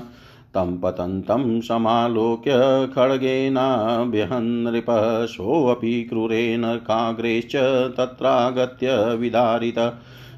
तं 0.53 0.77
पतन्तं 0.77 1.61
समालोक्य 1.61 2.51
खड्गेनाभ्यहन्नृपः 2.95 5.25
सोऽपि 5.25 6.03
क्रूरेण 6.03 6.63
काग्रेश्च 6.65 7.55
तत्रागत्य 7.97 9.15
विदारित। 9.15 9.79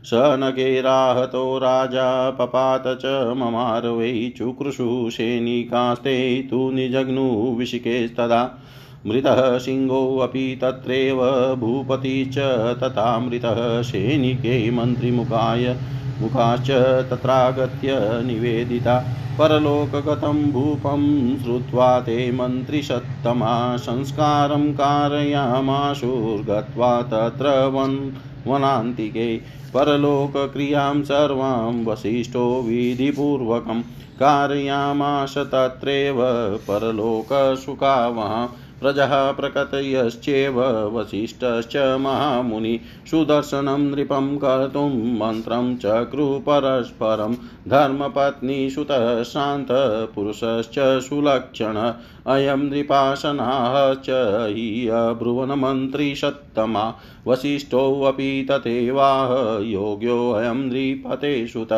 स 0.05 0.11
नगेराहतो 0.39 1.57
राजा 1.57 2.29
पपात 2.29 2.83
च 2.87 3.33
ममार 3.37 3.87
वै 3.87 4.33
चुकृषु 4.37 5.09
सैनिकास्ते 5.09 6.47
तु 6.49 6.71
निजग्नुविशिकेस्तदा 6.71 8.59
मृतः 9.07 9.57
सिंहोऽपि 9.57 10.59
तत्रैव 10.61 11.17
भूपति 11.59 12.31
च 12.33 12.37
तथा 12.83 13.19
मृतः 13.19 13.81
सैनिके 13.81 14.71
मन्त्रिमुखाय 14.71 15.79
मुखाश्च 16.21 16.71
तत्रागत्य 17.09 17.97
निवेदिता। 18.23 19.05
परलोकगतं 19.37 20.51
भूपं 20.51 21.37
श्रुत्वा 21.37 21.99
ते 21.99 22.31
मन्त्रिषत्तमा 22.31 23.77
संस्कारं 23.77 24.73
कारयामाशुर्गत्वा 24.73 27.01
तत्र 27.13 27.71
वन् 27.75 28.32
वनान्तिके 28.47 29.35
परलोकक्रियाँ 29.73 30.93
सर्वां 31.03 31.83
वसिष्ठो 31.85 32.45
विधिपूर्वकं 32.61 33.81
कारयामाश 34.19 35.37
तत्रैव 35.53 36.21
परलोकसुखावहां 36.67 38.45
प्रजः 38.81 39.13
प्रकटयश्चेव 39.31 40.59
वसिष्ठश्च 40.93 41.75
महामुनि 42.01 42.79
सुदर्शनं 43.11 43.85
नृपं 43.91 44.27
कर्तुं 44.37 44.89
मन्त्रं 45.19 45.75
चक्रु 45.83 46.27
परस्परं 46.47 47.35
धर्मपत्नीसुतः 47.69 49.23
शान्तपुरुषश्च 49.23 50.79
सुलक्षण 51.07 51.77
अयं 52.27 52.57
नृपासनाः 52.57 53.93
च 53.93 54.05
हि 54.49 54.87
अब्रुवनमन्त्रिषत्तमा 54.87 56.95
वसिष्ठोऽपि 57.27 58.47
तथैवाह 58.51 59.63
योग्योऽयं 59.63 60.69
नृपते 60.69 61.47
सुत 61.47 61.73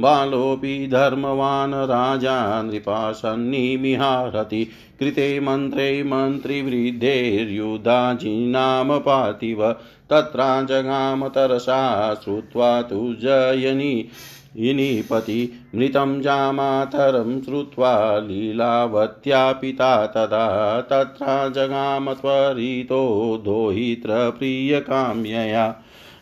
बालोऽपि 0.00 0.88
धर्मवान् 0.92 1.90
राजा 1.90 2.62
नृपासन्निमिहारति 2.62 4.68
कृते 5.00 5.40
मन्त्रे 5.40 6.02
मन्त्रिवृद्धेर्युधाजीनाम 6.02 8.98
पार्थिव 8.98 9.76
तत्रा 10.10 10.62
जगाम 10.62 11.28
तरसा 11.28 12.14
श्रुत्वा 12.24 12.82
तु 12.82 13.16
जयनी 13.20 14.08
इनिपति 14.56 15.52
मृतं 15.74 16.20
जामातरं 16.20 17.40
श्रुत्वा 17.40 18.18
लीलावत्या 18.18 19.52
पिता 19.52 20.06
तदा 20.06 20.80
तत्रा 20.90 21.48
जगाम 21.48 22.12
त्वरितो 22.12 23.02
दोहित्रप्रियकाम्यया 23.44 25.74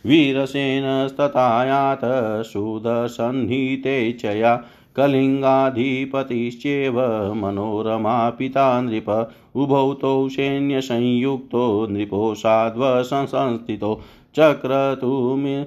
वीरसेनस्तथायात 0.06 2.00
सुदसन्निते 2.46 4.12
च 4.12 4.24
या 4.36 4.56
कलिङ्गाधिपतिश्चेव 4.96 7.00
मनोरमा 7.36 8.30
पिता 8.38 8.80
नृप 8.80 9.30
उभौ 9.56 9.94
तौ 9.94 10.28
सैन्यसंयुक्तो 10.28 11.86
नृपो 11.90 12.34
साध्वसंस्थितो 12.34 14.00
चक्रतुमि 14.36 15.64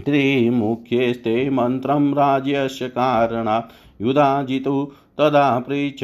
त्रिमुख्येस्ते 0.00 1.50
मन्त्रं 1.50 2.14
राज्यस्य 2.14 2.88
कारणात् 2.88 4.02
युधाजितु 4.02 4.92
तदा 5.18 5.58
पृच्छ 5.58 6.00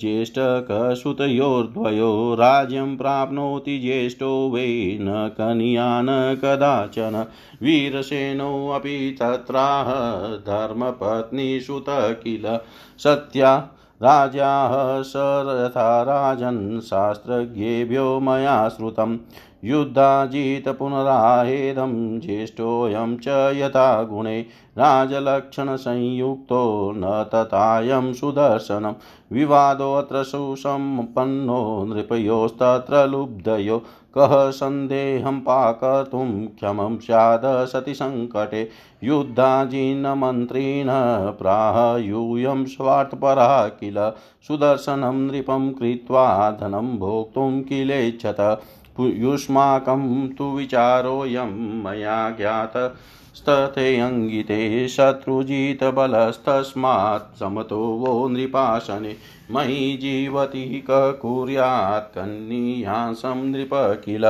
ज्येष्ठकसुतयोर्द्वयो 0.00 2.34
राज्यं 2.34 2.96
प्राप्नोति 2.96 3.78
ज्येष्ठो 3.78 4.50
वै 4.50 4.98
न 5.00 5.30
कनीयान् 5.38 6.36
कदाचन। 6.36 7.26
वीरसेनोऽपि 7.62 9.16
तत्राह 9.20 9.92
धर्मपत्नीसुत 10.36 11.84
किल 11.88 12.58
सत्या 12.98 13.68
राजाः 14.02 15.02
सरथा 15.02 16.02
राजन् 16.02 16.80
शास्त्रज्ञेभ्यो 16.80 18.20
मया 18.20 18.68
श्रुतम्। 18.68 19.18
युद्धाजित 19.64 20.68
पुनराहेदं 20.68 22.20
ज्येष्ठोऽयं 22.20 23.16
च 23.16 23.28
यथा 23.28 24.02
गुणे 24.02 24.46
राजलक्षणसंयुक्तो 24.78 26.92
न 26.96 27.26
तथायं 27.34 28.12
सुदर्शनं। 28.12 28.92
विवादोऽत्र 29.32 30.22
सुसम्पन्नो 30.22 31.84
नृपयोस्तत्र 31.84 33.06
लुब्धयो। 33.06 33.82
कः 34.18 34.50
सन्देहं 34.50 35.40
पाकर्तुं 35.40 36.46
क्षमं 36.46 36.98
स्याद 36.98 37.42
सति 37.44 37.94
सङ्कटे 37.94 38.68
युद्धाजिनमन्त्रिण 39.04 40.86
प्राह 41.30 41.96
यूयं 41.96 42.64
स्वार्थपरः 42.64 43.66
किल? 43.66 44.12
सुदर्शनं 44.48 45.14
नृपं 45.14 45.72
कृत्वा 45.72 46.50
धनं 46.50 46.98
भोक्तुं 46.98 47.62
किलेच्छत? 47.62 48.60
युष्माकं 49.00 50.28
तु 50.28 50.52
विचारोऽयं 50.52 51.84
मया 51.84 52.30
ज्ञातस्तथेऽङ्गिते 52.30 54.88
शत्रुजितबलस्तस्मात् 54.88 57.38
समतो 57.38 57.76
वो 57.76 58.28
नृपाशने 58.28 59.16
मयि 59.50 59.98
जीवति 60.02 60.84
ककुर्यात् 60.90 61.20
कुर्यात् 61.20 62.14
कन्नीयांसं 62.14 63.44
नृप 63.44 63.70
किल 64.04 64.24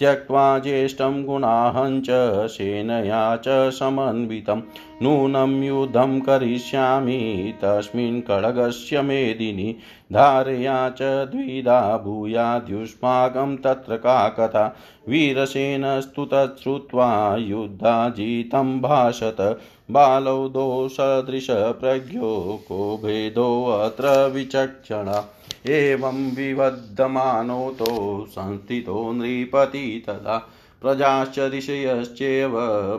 त्यक्त्वा 0.00 0.58
ज्येष्ठं 0.58 1.26
गुणाहं 1.26 2.00
च 2.00 2.06
सेनया 2.46 3.36
च 3.36 3.70
समन्वितं। 3.70 4.60
नूनं 5.02 5.62
युद्धं 5.62 6.20
करिष्यामि, 6.20 7.54
तस्मिन् 7.62 8.22
खड्गस्य 8.22 9.02
मेदिनि। 9.02 9.76
धारया 10.12 10.90
च 10.90 11.02
द्विधा 11.02 11.98
भूयाद्युष्माकं 11.98 13.56
तत्र 13.56 13.96
का 13.96 14.28
कथा। 14.28 14.76
वीरसेनस्तु 15.08 16.24
तच्छ्रुत्वा 16.24 17.36
युद्धाजितं 17.38 18.80
भाषत। 18.80 19.60
बालौ 19.90 20.48
दोषदृशप्रज्ञो 20.48 22.64
को 22.68 23.00
भेदोऽत्र 23.04 24.28
विचक्षण। 24.28 25.22
एवं 25.70 26.36
विवद्धमानोतो 26.36 28.26
संस्थितो 28.30 29.12
नृपति 29.12 30.04
तदा 30.06 30.48
प्रजाश्च 30.82 31.38
ऋषयश्चेव 31.38 32.50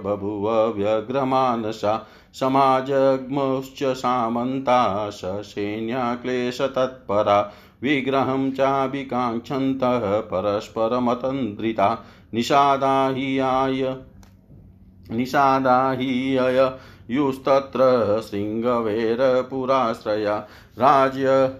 बभुव 0.06 0.73
व्यग्रमानसा। 0.77 2.08
समाजग्मुश्च 2.34 3.84
सामन्ता 3.84 5.10
ससैन्या 5.10 6.15
क्लेशतत्परा। 6.15 7.54
विग्रहं 7.84 8.51
चाभिकाङ्क्षन्तः 8.51 10.19
परस्परमतन्द्रिता। 10.19 12.06
निषादा 12.34 13.10
निषादा 15.12 15.91
हि 15.91 16.38
युस्तत्र 17.12 18.21
शृङ्गवेरपुराश्रया, 18.32 20.47
राज्य 20.80 21.56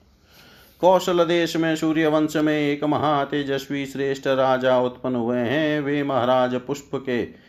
कौशल 0.80 1.24
देश 1.24 1.56
में 1.56 1.76
सूर्य 1.76 2.06
वंश 2.06 2.36
में 2.36 2.58
एक 2.58 2.84
महातेजस्वी 2.84 3.86
श्रेष्ठ 3.86 4.26
राजा 4.26 4.78
उत्पन्न 4.80 5.16
हुए 5.16 5.38
हैं। 5.38 5.80
वे 5.80 6.02
महाराज 6.02 6.54
पुष्प 6.54 6.90
के 6.94 7.47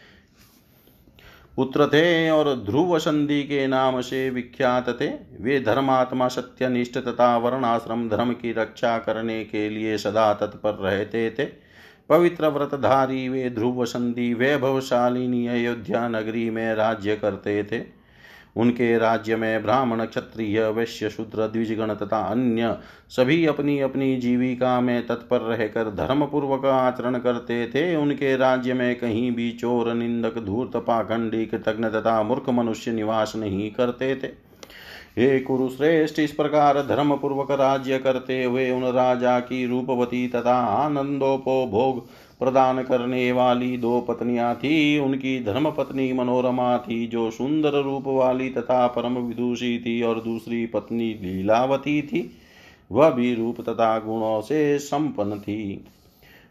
पुत्र 1.59 1.87
थे 1.87 2.29
और 2.29 2.55
ध्रुव 2.55 2.97
संधि 2.99 3.43
के 3.43 3.67
नाम 3.67 4.01
से 4.01 4.29
विख्यात 4.29 4.89
थे। 5.01 5.07
वे 5.41 5.59
धर्मात्मा 5.59 6.27
सत्यनिष्ठ 6.27 6.97
तथा 6.97 7.37
वर्णाश्रम 7.37 8.09
धर्म 8.09 8.31
की 8.33 8.51
रक्षा 8.51 8.97
करने 8.97 9.43
के 9.45 9.69
लिए 9.69 9.97
सदा 9.97 10.33
तत्पर 10.33 10.73
रहते 10.73 11.29
थे। 11.29 11.45
पवित्र 12.09 12.47
व्रतधारी 12.47 13.29
वे 13.29 13.49
ध्रुव 13.49 13.85
संधि 13.85 14.33
वैभवशालिनी 14.33 15.47
अयोध्या 15.47 16.07
नगरी 16.07 16.49
में 16.49 16.75
राज्य 16.75 17.15
करते 17.15 17.63
थे। 17.63 17.98
उनके 18.59 18.97
राज्य 18.97 19.35
में 19.35 19.63
ब्राह्मण, 19.63 20.05
क्षत्रिय, 20.05 20.61
वैश्य, 20.69 21.09
शूद्र, 21.09 21.47
द्विजगण 21.47 21.93
तथा 21.93 22.19
अन्य 22.21 22.75
सभी 23.09 23.45
अपनी 23.45 23.79
अपनी 23.79 24.15
जीविका 24.17 24.79
में 24.81 25.07
तत्पर 25.07 25.41
रहकर 25.41 25.93
धर्म 25.95 26.25
पूर्वक 26.25 26.65
आचरण 26.65 27.17
करते 27.17 27.65
थे। 27.67 27.95
उनके 27.95 28.35
राज्य 28.37 28.73
में 28.73 28.95
कहीं 28.95 29.31
भी 29.31 29.51
चोर, 29.51 29.93
निंदक, 29.93 30.39
धूर्त 30.39 30.77
पाखंडी 30.77 31.45
कृतज्ञ 31.45 31.89
तथा 31.89 32.21
मूर्ख 32.23 32.49
मनुष्य 32.49 32.91
निवास 32.91 33.33
नहीं 33.35 33.71
करते 33.71 34.15
थे। 34.15 34.49
हे 35.17 35.39
कुरुश्रेष्ठ, 35.39 36.19
इस 36.19 36.31
प्रकार 36.31 36.81
धर्म 36.81 37.15
पूर्वक 37.15 37.51
राज्य 37.51 37.97
करते 37.99 38.43
हुए 38.43 38.69
उन 38.71 38.83
राजा 38.83 39.39
की 39.39 39.65
रूपवती 39.67 40.27
तथा 40.27 40.55
आनंदोपभोग 40.55 42.07
प्रदान 42.39 42.83
करने 42.83 43.31
वाली 43.31 43.77
दो 43.77 44.01
पत्नियाँ 44.01 44.55
थी, 44.55 44.99
उनकी 44.99 45.43
धर्म 45.43 45.71
पत्नी 45.71 46.13
मनोरमा 46.13 46.77
थी, 46.77 47.07
जो 47.07 47.31
सुंदर 47.31 47.71
रूप 47.71 48.03
वाली 48.07 48.49
तथा 48.49 48.87
परम 48.87 49.17
विदुषी 49.17 49.79
थी, 49.79 50.01
और 50.01 50.21
दूसरी 50.21 50.65
पत्नी 50.65 51.13
लीलावती 51.13 52.01
थी। 52.01 52.31
वह 52.91 53.09
भी 53.09 53.35
रूप 53.35 53.61
तथा 53.61 53.99
गुणों 53.99 54.41
से 54.41 54.79
संपन्न 54.79 55.39
थी। 55.39 55.85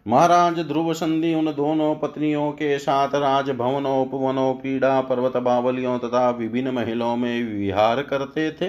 महाराज 0.07 0.59
ध्रुव 0.59 0.93
संधि 0.93 1.35
उन 1.35 1.47
दोनों 1.47 1.95
पत्नियों 1.95 2.53
के 2.53 2.79
साथ 2.79 3.09
राजभवनों, 3.09 4.03
उपवनों, 4.03 4.55
क्रीड़ा, 4.55 5.01
पर्वत 5.01 5.37
बावलियों 5.37 5.99
तथा 5.99 6.31
विभिन्न 6.31 6.71
महलों 6.71 7.17
में 7.17 7.59
विहार 7.59 8.03
करते 8.03 8.51
थे। 8.51 8.67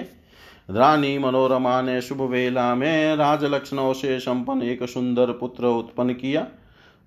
रानी 0.70 1.18
मनोरमा 1.18 1.82
ने 1.82 2.00
शुभ 2.00 2.20
वेला 2.22 2.74
में 2.74 3.16
राजलक्षणों 3.16 3.92
से 3.92 4.18
संपन्न 4.20 4.62
एक 4.62 4.82
सुंदर 4.82 5.26
पुत्र 5.26 5.66
उत्पन्न 5.66 6.12
किया। 6.12 6.46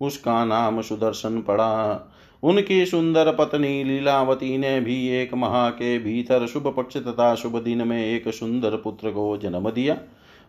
उसका 0.03 0.43
नाम 0.45 0.81
सुदर्शन 0.81 1.41
पड़ा। 1.41 2.09
उनकी 2.43 2.85
सुंदर 2.85 3.31
पत्नी 3.31 3.83
लीलावती 3.83 4.57
ने 4.57 4.79
भी 4.79 5.07
एक 5.09 5.33
माह 5.33 5.69
के 5.69 5.97
भीतर 5.99 6.45
शुभ 6.47 6.73
पक्ष 6.77 6.97
तथा 6.97 7.33
शुभ 7.35 7.57
दिन 7.59 7.87
में 7.87 8.05
एक 8.05 8.27
सुंदर 8.29 8.75
पुत्र 8.75 9.09
को 9.09 9.37
जन्म 9.37 9.69
दिया। 9.69 9.97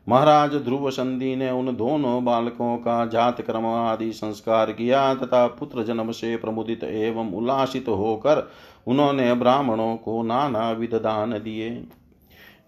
महाराज 0.07 0.55
ध्रुव 0.55 0.91
संधि 0.91 1.35
ने 1.37 1.51
उन 1.51 1.75
दोनों 1.77 2.25
बालकों 2.25 2.77
का 2.77 3.05
जात 3.07 3.41
क्रम 3.41 3.67
आदि 3.67 4.13
संस्कार 4.13 4.73
किया 4.73 5.15
तथा 5.15 5.47
पुत्र 5.49 5.85
जन्म 5.85 6.11
से 6.13 6.37
प्रमुदित 6.37 6.85
एवं 6.85 7.33
उल्लासित 7.33 7.89
होकर 7.89 8.49
उन्होंने 8.87 9.33
ब्राह्मणों 9.35 9.97
को 9.97 10.23
नाना 10.23 10.71
विध 10.71 10.95
दान 10.95 11.33
दिए। 11.33 11.71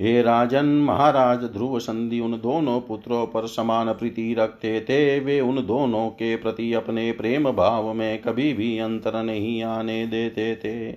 हे 0.01 0.23
राजन, 0.23 0.67
महाराज, 0.67 1.45
ध्रुव 1.45 1.79
संधि 1.79 2.21
उन 2.21 2.33
दोनों 2.33 2.81
पुत्रों 2.81 3.27
पर 3.27 3.47
समान 3.47 3.93
प्रीति 3.93 4.35
रखते 4.35 4.81
थे। 4.81 5.19
वे 5.21 5.41
उन 5.41 5.67
दोनों 5.67 6.09
के 6.09 6.37
प्रति 6.37 6.73
अपने 6.73 7.13
प्रेम 7.13 7.51
भाव 7.51 7.93
में 7.95 8.23
कभी 8.23 8.53
भी 8.53 8.79
अंतर 8.79 9.23
नहीं 9.23 9.63
आने 9.63 10.07
देते 10.07 10.55
थे। 10.57 10.93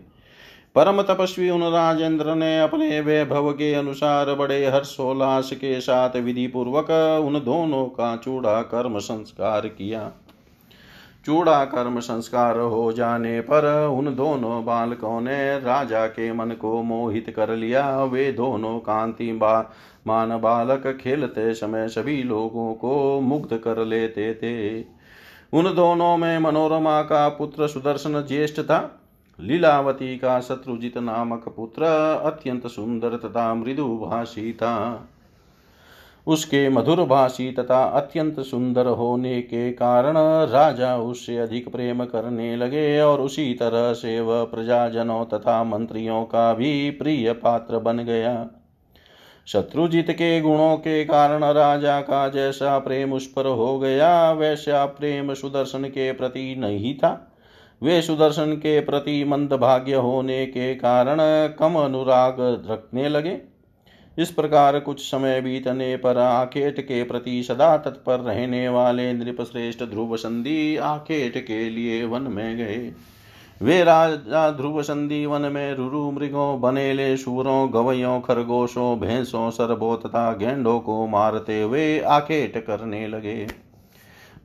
परम 0.75 1.01
तपस्वी 1.01 1.49
उन 1.49 1.63
राजेंद्र 1.63 2.35
ने 2.35 2.59
अपने 2.59 2.99
वैभव 2.99 3.51
के 3.51 3.73
अनुसार 3.73 4.33
बड़े 4.35 4.65
हर्षोल्लास 4.65 5.51
के 5.53 5.79
साथ 5.81 6.15
विधि 6.15 6.47
पूर्वक 6.47 6.91
उन 7.25 7.41
दोनों 7.45 7.85
का 7.85 8.15
चूड़ा 8.17 8.61
कर्म 8.61 8.99
संस्कार 8.99 9.67
किया। 9.67 10.11
चूड़ा 11.29 11.65
कर्म 11.65 11.99
संस्कार 11.99 12.59
हो 12.59 12.91
जाने 12.93 13.41
पर 13.41 13.65
उन 13.87 14.15
दोनों 14.15 14.65
बालकों 14.65 15.21
ने 15.21 15.59
राजा 15.59 16.05
के 16.07 16.31
मन 16.33 16.51
को 16.51 16.81
मोहित 16.83 17.33
कर 17.35 17.49
लिया। 17.55 18.03
वे 18.03 18.31
दोनों 18.31 18.79
कांति 18.79 19.31
बा 19.33 19.59
मान 20.07 20.29
बालक 20.29 20.87
खेलते 21.01 21.53
समय 21.53 21.87
सभी 21.87 22.23
लोगों 22.23 22.73
को 22.73 23.19
मुग्ध 23.19 23.57
कर 23.57 23.83
लेते 23.85 24.33
थे। 24.33 24.81
उन 25.53 25.73
दोनों 25.75 26.17
में 26.17 26.39
मनोरमा 26.39 27.01
का 27.01 27.29
पुत्र 27.29 27.67
सुदर्शन 27.67 28.25
ज्येष्ठ 28.27 28.61
था। 28.61 28.81
लीलावती 29.39 30.17
का 30.17 30.39
शत्रुजित 30.39 30.97
नामक 30.97 31.47
पुत्र 31.49 31.83
अत्यंत 32.25 32.67
सुंदर 32.67 33.17
तथा 33.17 33.53
मृदुभाषी 33.53 34.53
था। 34.53 34.75
उसके 36.29 36.69
मधुर 36.69 37.03
भाषी 37.03 37.51
तथा 37.51 37.83
अत्यंत 37.83 38.39
सुंदर 38.39 38.87
होने 38.87 39.41
के 39.41 39.71
कारण 39.71 40.17
राजा 40.49 40.95
उससे 40.97 41.37
अधिक 41.37 41.71
प्रेम 41.71 42.05
करने 42.05 42.55
लगे 42.55 43.01
और 43.01 43.21
उसी 43.21 43.53
तरह 43.53 43.93
से 43.93 44.19
वह 44.21 44.43
प्रजाजनों 44.43 45.25
तथा 45.25 45.63
मंत्रियों 45.63 46.23
का 46.23 46.53
भी 46.53 46.89
प्रिय 46.91 47.33
पात्र 47.33 47.79
बन 47.79 47.97
गया। 47.97 48.47
शत्रुजित 49.47 50.11
के 50.11 50.41
गुणों 50.41 50.77
के 50.77 51.05
कारण 51.05 51.43
राजा 51.43 52.01
का 52.01 52.27
जैसा 52.29 52.79
प्रेम 52.79 53.13
उस 53.13 53.27
पर 53.27 53.45
हो 53.45 53.79
गया, 53.79 54.31
वैसा 54.31 54.85
प्रेम 54.85 55.33
सुदर्शन 55.33 55.83
के 55.83 56.11
प्रति 56.11 56.55
नहीं 56.59 56.95
था। 56.95 57.35
वे 57.81 58.01
सुदर्शन 58.01 58.53
के 58.53 58.79
प्रति 58.79 59.23
मंदभाग्य 59.23 59.93
होने 59.93 60.45
के 60.45 60.75
कारण 60.75 61.17
कम 61.59 61.75
अनुराग 61.75 62.37
रखने 62.71 63.09
लगे। 63.09 63.48
इस 64.19 64.31
प्रकार 64.31 64.79
कुछ 64.79 65.01
समय 65.01 65.41
बीतने 65.41 65.95
पर 65.97 66.17
आखेट 66.17 66.79
के 66.79 67.03
प्रति 67.03 67.43
सदा 67.43 67.77
तत्पर 67.77 68.19
रहने 68.19 68.69
वाले 68.69 69.13
नृपश्रेष्ठ 69.13 69.83
ध्रुव 69.83 70.15
संधि 70.17 70.77
आखेट 70.77 71.37
के 71.37 71.69
लिए 71.69 72.05
वन 72.05 72.21
में 72.21 72.57
गए। 72.57 72.91
वे 73.61 73.83
राजा 73.83 74.51
ध्रुव 74.51 74.81
संधि 74.81 75.25
वन 75.25 75.41
में 75.41 75.73
रुरु 75.73 76.11
मृगों, 76.11 76.61
बनेले 76.61 77.17
सूरों 77.17 77.73
गवयों, 77.73 78.19
खरगोशों, 78.21 78.99
भैंसों, 78.99 79.49
सरबों 79.49 79.97
तथा 79.97 80.31
गेंडों 80.33 80.79
को 80.79 81.07
मारते 81.07 81.61
हुए 81.61 81.99
आखेट 81.99 82.57
करने 82.57 83.07
लगे। 83.07 83.47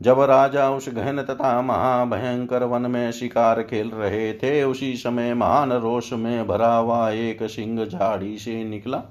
जब 0.02 0.20
राजा 0.20 0.70
उस 0.70 0.88
गहन 0.88 1.22
तथा 1.22 1.62
महाभयंकर 1.62 2.62
वन 2.62 2.82
में 2.82 3.12
शिकार 3.12 3.62
खेल 3.62 3.90
रहे 3.90 4.32
थे, 4.32 4.62
उसी 4.64 4.96
समय 4.96 5.34
महान 5.34 5.72
रोष 5.72 6.12
में 6.12 6.46
भरा 6.46 6.74
हुआ 6.74 7.10
एक 7.10 7.42
सिंह 7.42 7.84
झाड़ी 7.84 8.38
से 8.38 8.64
निकला। 8.64 9.02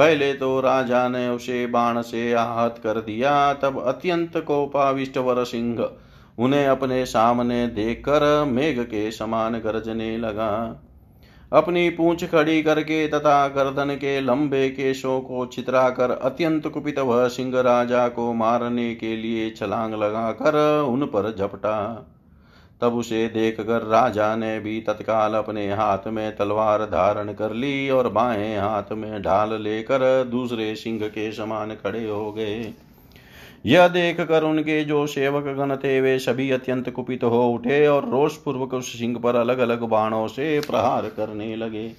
पहले 0.00 0.32
तो 0.34 0.60
राजा 0.60 1.08
ने 1.08 1.28
उसे 1.28 1.66
बाण 1.66 2.00
से 2.02 2.32
आहत 2.32 2.80
कर 2.84 3.00
दिया, 3.00 3.32
तब 3.54 3.82
अत्यंत 3.86 4.36
कोपाविष्ट 4.36 5.18
वर 5.18 5.44
सिंह 5.44 5.88
उन्हें 6.38 6.66
अपने 6.66 7.04
सामने 7.06 7.66
देखकर 7.66 8.22
मेघ 8.44 8.80
के 8.80 9.10
समान 9.10 9.54
गरजने 9.54 10.16
लगा। 10.18 10.52
अपनी 11.52 11.88
पूंछ 11.90 12.24
खड़ी 12.24 12.62
करके 12.62 13.06
तथा 13.08 13.48
गर्दन 13.48 13.94
के 13.94 14.20
लंबे 14.20 14.68
केशों 14.70 15.20
को 15.20 15.44
छितरा 15.46 15.88
कर 15.90 16.10
अत्यंत 16.10 16.66
कुपित 16.66 16.98
वह 16.98 17.26
सिंह 17.28 17.60
राजा 17.60 18.06
को 18.08 18.32
मारने 18.34 18.94
के 18.94 19.16
लिए 19.16 19.50
छलांग 19.50 19.94
लगाकर 19.94 20.58
उन 20.88 21.06
पर 21.06 21.34
झपटा। 21.38 21.76
तब 22.80 22.94
उसे 22.94 23.28
देख 23.28 23.60
कर 23.60 23.82
राजा 23.82 24.36
ने 24.36 24.60
भी 24.60 24.80
तत्काल 24.80 25.34
अपने 25.34 25.72
हाथ 25.72 26.06
में 26.06 26.36
तलवार 26.36 26.84
धारण 26.84 27.32
कर 27.32 27.52
ली 27.52 27.90
और 27.90 28.08
बाएँ 28.08 28.58
हाथ 28.58 28.92
में 28.92 29.22
ढाल 29.22 29.62
लेकर 29.62 30.24
दूसरे 30.24 30.74
सिंह 30.74 31.00
के 31.02 31.32
समान 31.32 31.70
खड़े 31.70 32.08
हो 32.08 32.32
गए। 32.32 32.74
यह 33.66 33.88
देख 33.88 34.20
कर 34.20 34.42
उनके 34.42 34.84
जो 34.84 35.06
सेवक 35.06 35.44
गण 35.44 35.76
थे, 35.76 36.00
वे 36.00 36.18
सभी 36.18 36.50
अत्यंत 36.50 36.90
कुपित 36.90 37.24
हो 37.24 37.48
उठे 37.48 37.86
और 37.86 38.08
रोष 38.08 38.36
पूर्वक 38.36 38.74
उस 38.74 38.98
सिंह 38.98 39.18
पर 39.18 39.36
अलग 39.36 39.58
अलग 39.58 39.80
बाणों 39.80 40.28
से 40.28 40.60
प्रहार 40.60 41.02
करने 41.02 41.56
लगे। 41.56 41.92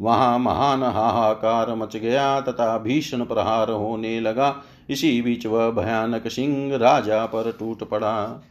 वहाँ 0.00 0.38
महान 0.38 0.82
हाहाकार 0.82 1.74
मच 1.74 1.96
गया 1.96 2.40
तथा 2.40 2.78
भीषण 2.78 3.24
प्रहार 3.24 3.70
होने 3.70 4.20
लगा। 4.20 4.62
इसी 4.90 5.22
बीच 5.22 5.46
वह 5.46 5.70
भयानक 5.70 6.28
सिंह 6.28 6.76
राजा 6.76 7.26
पर 7.26 7.52
टूट 7.58 7.84
पड़ा। 7.88 8.42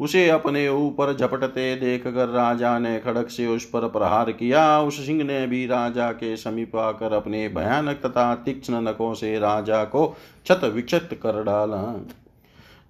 उसे 0.00 0.28
अपने 0.28 0.68
ऊपर 0.68 1.16
झपटते 1.16 1.74
देख 1.76 2.04
कर 2.04 2.28
राजा 2.28 2.78
ने 2.78 2.98
खड़क 2.98 3.28
से 3.28 3.46
उस 3.46 3.64
पर 3.64 3.88
प्रहार 3.88 4.32
किया। 4.32 4.80
उस 4.80 5.06
सिंह 5.06 5.24
ने 5.24 5.46
भी 5.46 5.66
राजा 5.66 6.10
के 6.12 6.36
समीप 6.36 6.76
आकर 6.76 7.12
अपने 7.12 7.48
भयानक 7.48 7.96
तथा 7.96 8.34
तीक्ष्ण 8.34 8.80
नखों 8.80 9.14
से 9.14 9.38
राजा 9.38 9.84
को 9.84 10.16
छत 10.46 10.60
विक्षत 10.64 11.08
कर 11.12 11.42
डाला। 11.42 12.06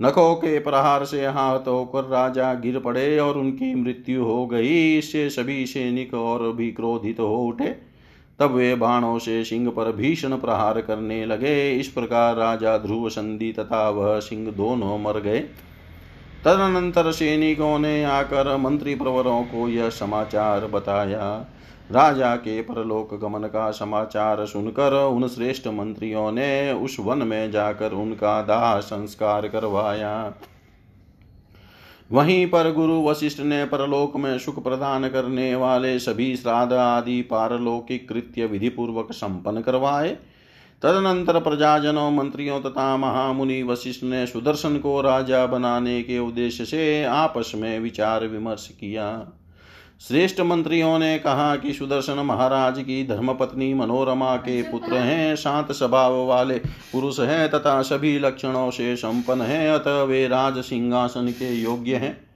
नखों 0.02 0.34
के 0.34 0.58
प्रहार 0.58 1.04
से 1.04 1.26
हाथ 1.26 1.68
होकर 1.68 2.04
राजा 2.04 2.54
गिर 2.54 2.78
पड़े 2.78 3.18
और 3.18 3.38
उनकी 3.38 3.74
मृत्यु 3.74 4.24
हो 4.24 4.46
गई। 4.46 4.98
इससे 4.98 5.30
सभी 5.30 5.66
सैनिक 5.66 6.14
और 6.14 6.52
भी 6.52 6.70
क्रोधित 6.72 7.20
हो 7.20 7.36
उठे। 7.38 7.76
तब 8.38 8.50
वे 8.50 8.74
बाणों 8.74 9.18
से 9.18 9.44
सिंह 9.44 9.70
पर 9.70 9.92
भीषण 9.92 10.36
प्रहार 10.36 10.80
करने 10.80 11.26
लगे। 11.26 11.72
इस 11.72 11.88
प्रकार 11.88 12.36
राजा 12.36 12.78
ध्रुव 12.78 13.08
संधि 13.08 13.52
तथा 13.52 13.88
वह 13.90 14.20
सिंह 14.20 14.50
दोनों 14.50 14.98
मर 14.98 15.20
गए। 15.20 15.44
तदनंतर 16.44 17.10
सैनिकों 17.12 17.78
ने 17.78 18.04
आकर 18.04 18.56
मंत्री 18.56 18.94
प्रवरों 18.94 19.42
को 19.42 19.68
यह 19.68 19.88
समाचार 19.90 20.66
बताया। 20.66 21.46
राजा 21.92 22.34
के 22.36 22.60
परलोक 22.62 23.14
गमन 23.20 23.46
का 23.46 23.70
समाचार 23.70 24.44
सुनकर 24.46 24.92
उन 24.92 25.28
श्रेष्ठ 25.28 25.66
मंत्रियों 25.66 26.32
ने 26.32 26.72
उस 26.72 26.96
वन 27.00 27.18
में 27.18 27.50
जाकर 27.50 27.92
उनका 27.92 28.42
दाह 28.42 28.78
संस्कार 28.80 29.48
करवाया। 29.48 30.32
वहीं 32.12 32.46
पर 32.46 32.72
गुरु 32.72 33.02
वशिष्ठ 33.02 33.40
ने 33.40 33.64
परलोक 33.64 34.16
में 34.16 34.38
सुख 34.38 34.62
प्रदान 34.64 35.08
करने 35.08 35.54
वाले 35.54 35.98
सभी 35.98 36.36
श्राद्ध 36.36 36.72
आदि 36.72 37.22
पारलौकिक 37.22 38.08
कृत्य 38.08 38.46
विधि 38.46 38.68
पूर्वक 38.68 39.12
संपन्न 39.12 39.60
करवाए। 39.60 40.16
तदनंतर 40.82 41.40
प्रजाजनों, 41.40 42.10
मंत्रियों 42.10 42.60
तथा 42.60 42.96
महामुनि 42.96 43.62
वशिष्ठ 43.62 44.04
ने 44.04 44.26
सुदर्शन 44.26 44.78
को 44.78 45.00
राजा 45.00 45.46
बनाने 45.46 46.02
के 46.02 46.18
उद्देश्य 46.18 46.64
से 46.64 47.04
आपस 47.04 47.52
में 47.54 47.80
विचार 47.80 48.26
विमर्श 48.26 48.68
किया। 48.80 49.32
श्रेष्ठ 50.08 50.40
मंत्रियों 50.40 50.98
ने 50.98 51.18
कहा 51.18 51.56
कि 51.56 51.72
सुदर्शन 51.72 52.18
महाराज 52.18 52.78
की 52.78 53.06
धर्मपत्नी 53.06 53.74
मनोरमा 53.74 54.36
के 54.36 54.62
पुत्र 54.62 54.94
हैं, 54.94 55.36
शांत 55.36 55.72
स्वभाव 55.72 56.26
वाले 56.26 56.58
पुरुष 56.92 57.20
हैं 57.20 57.50
तथा 57.50 57.82
सभी 57.82 58.18
लक्षणों 58.18 58.70
से 58.70 58.96
संपन्न 58.96 59.40
हैं, 59.40 59.70
अतः 59.70 60.02
वे 60.02 60.28
राज 60.28 60.58
सिंहासन 60.58 61.28
के 61.28 61.54
योग्य 61.54 61.96
हैं। 61.96 62.27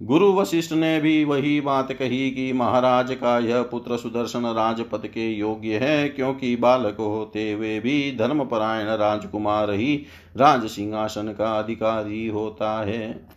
गुरु 0.00 0.32
वशिष्ठ 0.32 0.72
ने 0.72 0.98
भी 1.00 1.24
वही 1.24 1.60
बात 1.60 1.92
कही 1.92 2.30
कि 2.30 2.52
महाराज 2.52 3.12
का 3.12 3.38
यह 3.38 3.62
पुत्र 3.62 3.96
सुदर्शन 3.96 4.46
राजपद 4.46 5.06
के 5.06 5.28
योग्य 5.28 5.78
है, 5.78 6.08
क्योंकि 6.08 6.54
बालक 6.56 6.96
होते 6.96 7.50
हुए 7.52 7.78
भी 7.80 8.16
धर्मपरायण 8.16 8.88
राजकुमार 8.88 9.70
ही 9.70 9.94
राज 10.36 10.66
सिंहासन 10.66 11.28
का 11.28 11.52
अधिकारी 11.58 12.26
होता 12.26 12.72
है। 12.84 13.28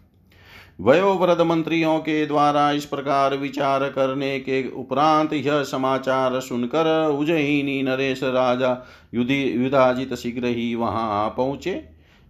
वयोवृद्ध 0.79 1.41
मंत्रियों 1.41 1.97
के 1.99 2.25
द्वारा 2.25 2.69
इस 2.71 2.85
प्रकार 2.85 3.35
विचार 3.37 3.87
करने 3.89 4.39
के 4.39 4.63
उपरांत 4.71 5.33
यह 5.33 5.63
समाचार 5.63 6.39
सुनकर 6.39 6.87
उज्जयिनी 7.09 7.81
नरेश 7.83 8.23
राजा 8.23 8.75
युधि 9.13 9.41
युधाजित 9.55 10.13
शीघ्र 10.13 10.45
ही 10.45 10.73
वहाँ 10.75 11.29
पहुँचे। 11.29 11.73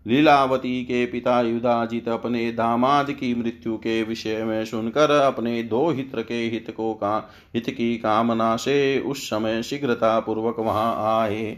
लीलावती 0.07 0.83
के 0.83 1.05
पिता 1.05 1.41
युधाजित 1.41 2.07
अपने 2.09 2.51
दामाद 2.51 3.11
की 3.11 3.33
मृत्यु 3.35 3.77
के 3.77 4.03
विषय 4.03 4.43
में 4.43 4.65
सुनकर 4.65 5.11
अपने 5.11 5.63
दो 5.63 5.89
हित्र 5.89 6.21
के 6.21 6.33
हित 6.33 6.73
को 6.77 6.93
का, 6.93 7.29
हित 7.55 7.69
की 7.69 7.97
कामना 7.97 8.55
से 8.55 8.99
उस 8.99 9.27
समय 9.29 9.63
शीघ्रता 9.63 10.19
पूर्वक 10.19 10.59
वहाँ 10.59 11.21
आए। 11.21 11.57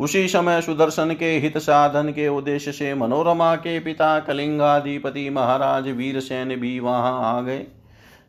उसी 0.00 0.28
समय 0.28 0.60
सुदर्शन 0.62 1.14
के 1.18 1.30
हित 1.38 1.58
साधन 1.58 2.08
के 2.08 2.28
उद्देश्य 2.28 2.72
से 2.72 2.94
मनोरमा 2.94 3.54
के 3.56 3.78
पिता 3.80 4.18
कलिंगाधिपति 4.20 5.30
महाराज 5.30 5.88
वीरसेन 5.88 6.56
भी 6.56 6.80
वहाँ 6.80 7.38
आ 7.38 7.40
गए। 7.40 7.66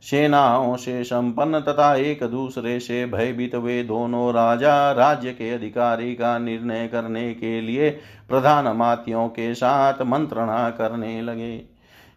सेनाओं 0.01 0.75
से 0.75 1.03
संपन्न 1.03 1.59
तथा 1.59 1.95
एक 1.95 2.23
दूसरे 2.23 2.79
से 2.79 3.05
भयभीत 3.05 3.55
वे 3.55 3.83
दोनों 3.83 4.33
राजा 4.33 4.91
राज्य 4.91 5.31
के 5.31 5.51
अधिकारी 5.51 6.15
का 6.15 6.37
निर्णय 6.37 6.87
करने 6.87 7.33
के 7.33 7.61
लिए 7.61 7.89
प्रधान 8.29 8.67
मातियों 8.67 9.27
के 9.27 9.55
साथ 9.55 10.01
मंत्रणा 10.01 10.69
करने 10.69 11.21
लगे। 11.21 11.61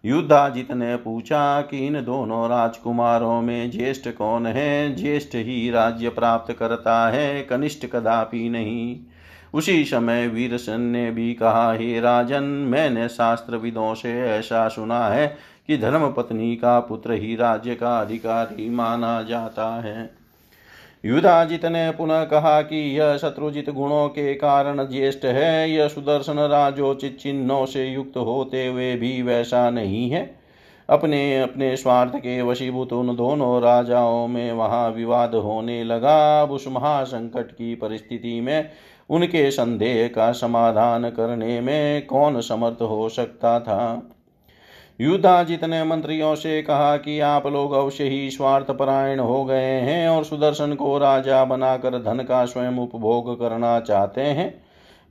युद्धाजित 0.05 0.73
ने 0.73 0.97
पूछा 0.97 1.61
कि 1.61 1.87
इन 1.87 2.05
दोनों 2.05 2.49
राजकुमारों 2.49 3.43
में 3.43 3.71
ज्येष्ठ 3.71 4.09
कौन 4.09 4.47
है? 4.47 4.97
ज्येष्ठ 4.97 5.35
ही 5.35 5.71
राज्य 5.71 6.09
प्राप्त 6.09 6.53
करता 6.53 7.09
है, 7.09 7.43
कनिष्ठ 7.43 7.87
कदापि 7.87 8.49
नहीं। 8.49 9.01
उसी 9.55 9.85
समय 9.85 10.27
वीरसन 10.27 10.81
ने 10.81 11.11
भी 11.11 11.35
कहा, 11.35 11.73
हे 11.73 12.01
राजन, 12.01 12.43
मैंने 12.43 13.09
शास्त्रविदों 13.09 13.95
से 13.95 14.21
ऐसा 14.21 14.69
सुना 14.69 15.07
है 15.07 15.37
कि 15.69 15.79
धर्म 15.79 16.13
पत्नी 16.13 16.57
का 16.57 16.81
पुत्र 16.81 17.13
ही 17.13 17.37
राज्य 17.37 17.75
का 17.75 18.01
अधिकारी 18.01 18.71
माना 18.71 19.23
जाता 19.23 19.81
है। 19.81 20.11
युधाजित 21.05 21.67
ने 21.67 21.91
पुनः 21.91 22.25
कहा 22.25 22.63
कि 22.63 22.99
यह 22.99 23.17
शत्रुजित 23.17 23.71
गुणों 23.71 24.09
के 24.09 24.35
कारण 24.35 24.85
ज्येष्ठ 24.85 25.25
है, 25.25 25.71
यह 25.71 25.89
सुदर्शन 25.89 26.39
राजोचित 26.39 27.19
चिन्हों 27.19 27.67
से 27.67 27.87
युक्त 27.87 28.17
होते 28.17 28.67
हुए 28.67 28.95
भी 28.95 29.23
वैसा 29.23 29.71
नहीं 29.71 30.11
है। 30.11 30.39
अपने 30.89 31.41
अपने 31.41 31.77
स्वार्थ 31.77 32.17
के 32.17 32.43
वशीभूत 32.43 32.93
उन 32.93 33.17
दोनों 33.17 33.63
राजाओं 33.63 34.29
में 34.29 34.53
वहाँ 34.53 34.91
विवाद 34.91 35.35
होने 35.35 35.85
लगा। 35.85 36.45
उस 36.45 36.69
महासंकट 36.69 37.53
की 37.53 37.75
परिस्थिति 37.75 38.41
में 38.41 38.71
उनके 39.11 39.51
संदेह 39.51 40.09
का 40.09 40.33
समाधान 40.33 41.11
करने 41.11 41.61
में 41.61 42.07
कौन 42.07 42.41
समर्थ 42.41 42.83
हो 42.83 43.09
सकता 43.09 43.61
था? 43.61 44.11
युद्धाजित 45.01 45.65
ने 45.65 45.83
मंत्रियों 45.85 46.35
से 46.35 46.61
कहा 46.63 46.97
कि 46.97 47.19
आप 47.21 47.47
लोग 47.47 47.73
अवश्य 47.73 48.05
ही 48.05 48.31
स्वार्थ 48.31 48.71
परायण 48.71 49.21
हो 49.21 49.45
गए 49.45 49.81
हैं 49.81 50.09
और 50.09 50.25
सुदर्शन 50.25 50.75
को 50.75 50.97
राजा 50.99 51.45
बनाकर 51.45 51.99
धन 51.99 52.23
का 52.23 52.45
स्वयं 52.45 52.79
उपभोग 52.79 53.39
करना 53.41 53.79
चाहते 53.81 54.21
हैं। 54.21 54.63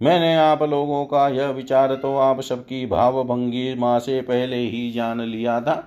मैंने 0.02 0.36
आप 0.36 0.64
लोगों 0.64 1.06
का 1.06 1.28
यह 1.28 1.50
विचार 1.50 1.96
तो 1.96 2.16
आप 2.18 2.42
सबकी 2.42 2.86
भावभंगी 2.86 3.74
माँ 3.76 4.00
से 4.00 4.22
पहले 4.22 4.56
ही 4.56 4.92
जान 4.92 5.22
लिया 5.22 5.60
था। 5.62 5.84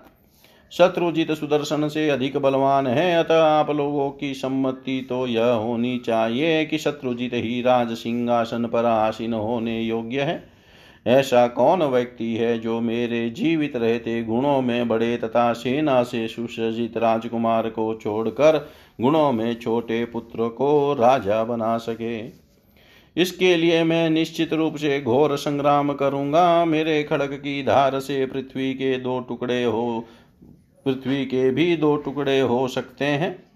शत्रुजित 0.72 1.32
सुदर्शन 1.32 1.88
से 1.88 2.08
अधिक 2.10 2.36
बलवान 2.36 2.86
है, 2.86 3.14
अतः 3.16 3.42
आप 3.42 3.70
लोगों 3.70 4.10
की 4.10 4.32
सम्मति 4.34 5.06
तो 5.08 5.26
यह 5.26 5.44
होनी 5.44 5.98
चाहिए 5.98 6.64
कि 6.64 6.78
शत्रुजित 6.78 7.34
ही 7.34 7.60
राज 7.62 7.92
सिंहासन 7.92 8.64
पर 8.64 8.84
आसीन 8.84 9.34
होने 9.34 9.80
योग्य 9.80 10.20
है। 10.20 10.49
ऐसा 11.06 11.46
कौन 11.48 11.82
व्यक्ति 11.82 12.34
है 12.34 12.58
जो 12.58 12.80
मेरे 12.80 13.30
जीवित 13.30 13.76
रहते 13.76 14.22
गुणों 14.22 14.62
में 14.62 14.88
बड़े 14.88 15.16
तथा 15.16 15.52
सेना 15.52 16.02
से 16.02 16.28
सुसज्जित 16.28 16.96
राजकुमार 16.96 17.68
को 17.68 17.94
छोड़कर 17.94 18.68
गुणों 19.00 19.32
में 19.32 19.60
छोटे 19.60 20.04
पुत्र 20.04 20.48
को 20.48 20.94
राजा 20.94 21.44
बना 21.44 21.78
सके? 21.78 22.40
इसके 23.16 23.56
लिए 23.56 23.84
मैं 23.84 24.10
निश्चित 24.10 24.52
रूप 24.52 24.76
से 24.76 25.00
घोर 25.00 25.36
संग्राम 25.36 25.92
करूँगा। 25.92 26.64
मेरे 26.64 27.02
खड़ग 27.02 27.32
की 27.32 27.62
धार 27.62 28.00
से 28.00 28.26
पृथ्वी 28.26 28.74
के 28.74 28.96
दो 28.98 29.20
टुकड़े 29.20 29.64
हो, 29.64 30.06
पृथ्वी 30.86 31.24
के 31.26 31.50
भी 31.50 31.76
दो 31.76 31.96
टुकड़े 31.96 32.40
हो 32.40 32.68
सकते 32.68 33.04
हैं। 33.04 33.49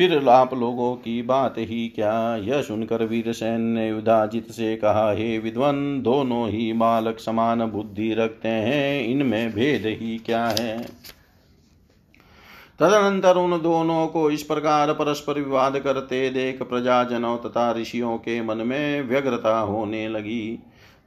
फिर 0.00 0.28
आप 0.28 0.54
लोगों 0.54 0.96
की 0.96 1.22
बात 1.22 1.54
ही 1.58 1.88
क्या? 1.88 2.36
यह 2.36 2.62
सुनकर 2.62 3.04
वीरसेन 3.04 3.60
ने 3.60 3.88
युधाजित 3.88 4.50
से 4.50 4.76
कहा, 4.76 5.12
हे 5.12 5.38
विद्वन, 5.38 6.02
दोनों 6.02 6.48
ही 6.48 6.72
बालक 6.72 7.18
समान 7.18 7.64
बुद्धि 7.64 8.14
रखते 8.14 8.48
हैं, 8.48 9.06
इनमें 9.06 9.52
भेद 9.52 9.82
ही 9.86 10.18
क्या 10.18 10.46
है? 10.46 10.82
तदनंतर 12.78 13.36
उन 13.36 13.62
दोनों 13.62 14.06
को 14.06 14.30
इस 14.30 14.42
प्रकार 14.42 14.92
परस्पर 14.92 15.34
विवाद 15.34 15.78
करते 15.78 16.30
देख 16.30 16.62
प्रजाजनों 16.62 17.38
तथा 17.38 17.72
ऋषियों 17.72 18.16
के 18.16 18.42
मन 18.42 18.56
में 18.56 19.02
व्यग्रता 19.02 19.58
होने 19.58 20.08
लगी। 20.08 20.58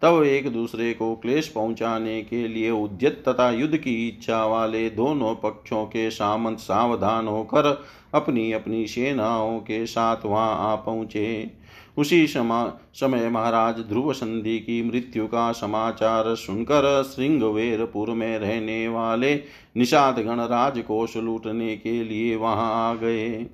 तब 0.04 0.24
एक 0.24 0.48
दूसरे 0.54 0.94
को 0.94 1.14
क्लेश 1.16 1.48
पहुँचाने 1.48 2.22
के 2.22 2.48
लिए 2.48 2.70
उद्यत 2.72 3.24
तथा 3.28 3.50
युद्ध 3.52 3.78
की 3.78 3.94
इच्छा 4.08 4.44
वाले 4.46 4.90
दोनों 4.90 5.34
पक्षों 5.36 5.86
के 5.86 6.10
सामंत 6.12 6.60
सावधान 6.60 7.28
होकर 7.28 7.68
अपनी 8.14 8.52
अपनी 8.52 8.86
सेनाओं 8.88 9.60
के 9.60 9.86
साथ 9.86 10.26
वहाँ 10.26 10.72
आ 10.72 10.76
पहुँचे। 10.76 11.52
उसी 11.98 12.26
समय 12.28 13.30
महाराज 13.30 13.80
ध्रुव 13.80 14.12
संधि 14.14 14.58
की 14.60 14.82
मृत्यु 14.84 15.28
का 15.28 15.52
समाचार 15.52 16.34
सुनकर 16.36 17.04
श्रृंगवेरपुर 17.06 18.10
में 18.10 18.38
रहने 18.40 18.88
वाले 18.88 19.36
निषादगण 19.78 20.40
राजकोष 20.42 21.18
लूटने 21.18 21.76
के 21.78 22.04
लिए 22.04 22.36
वहाँ 22.36 22.72
आ 22.92 22.94
गए। 22.96 23.46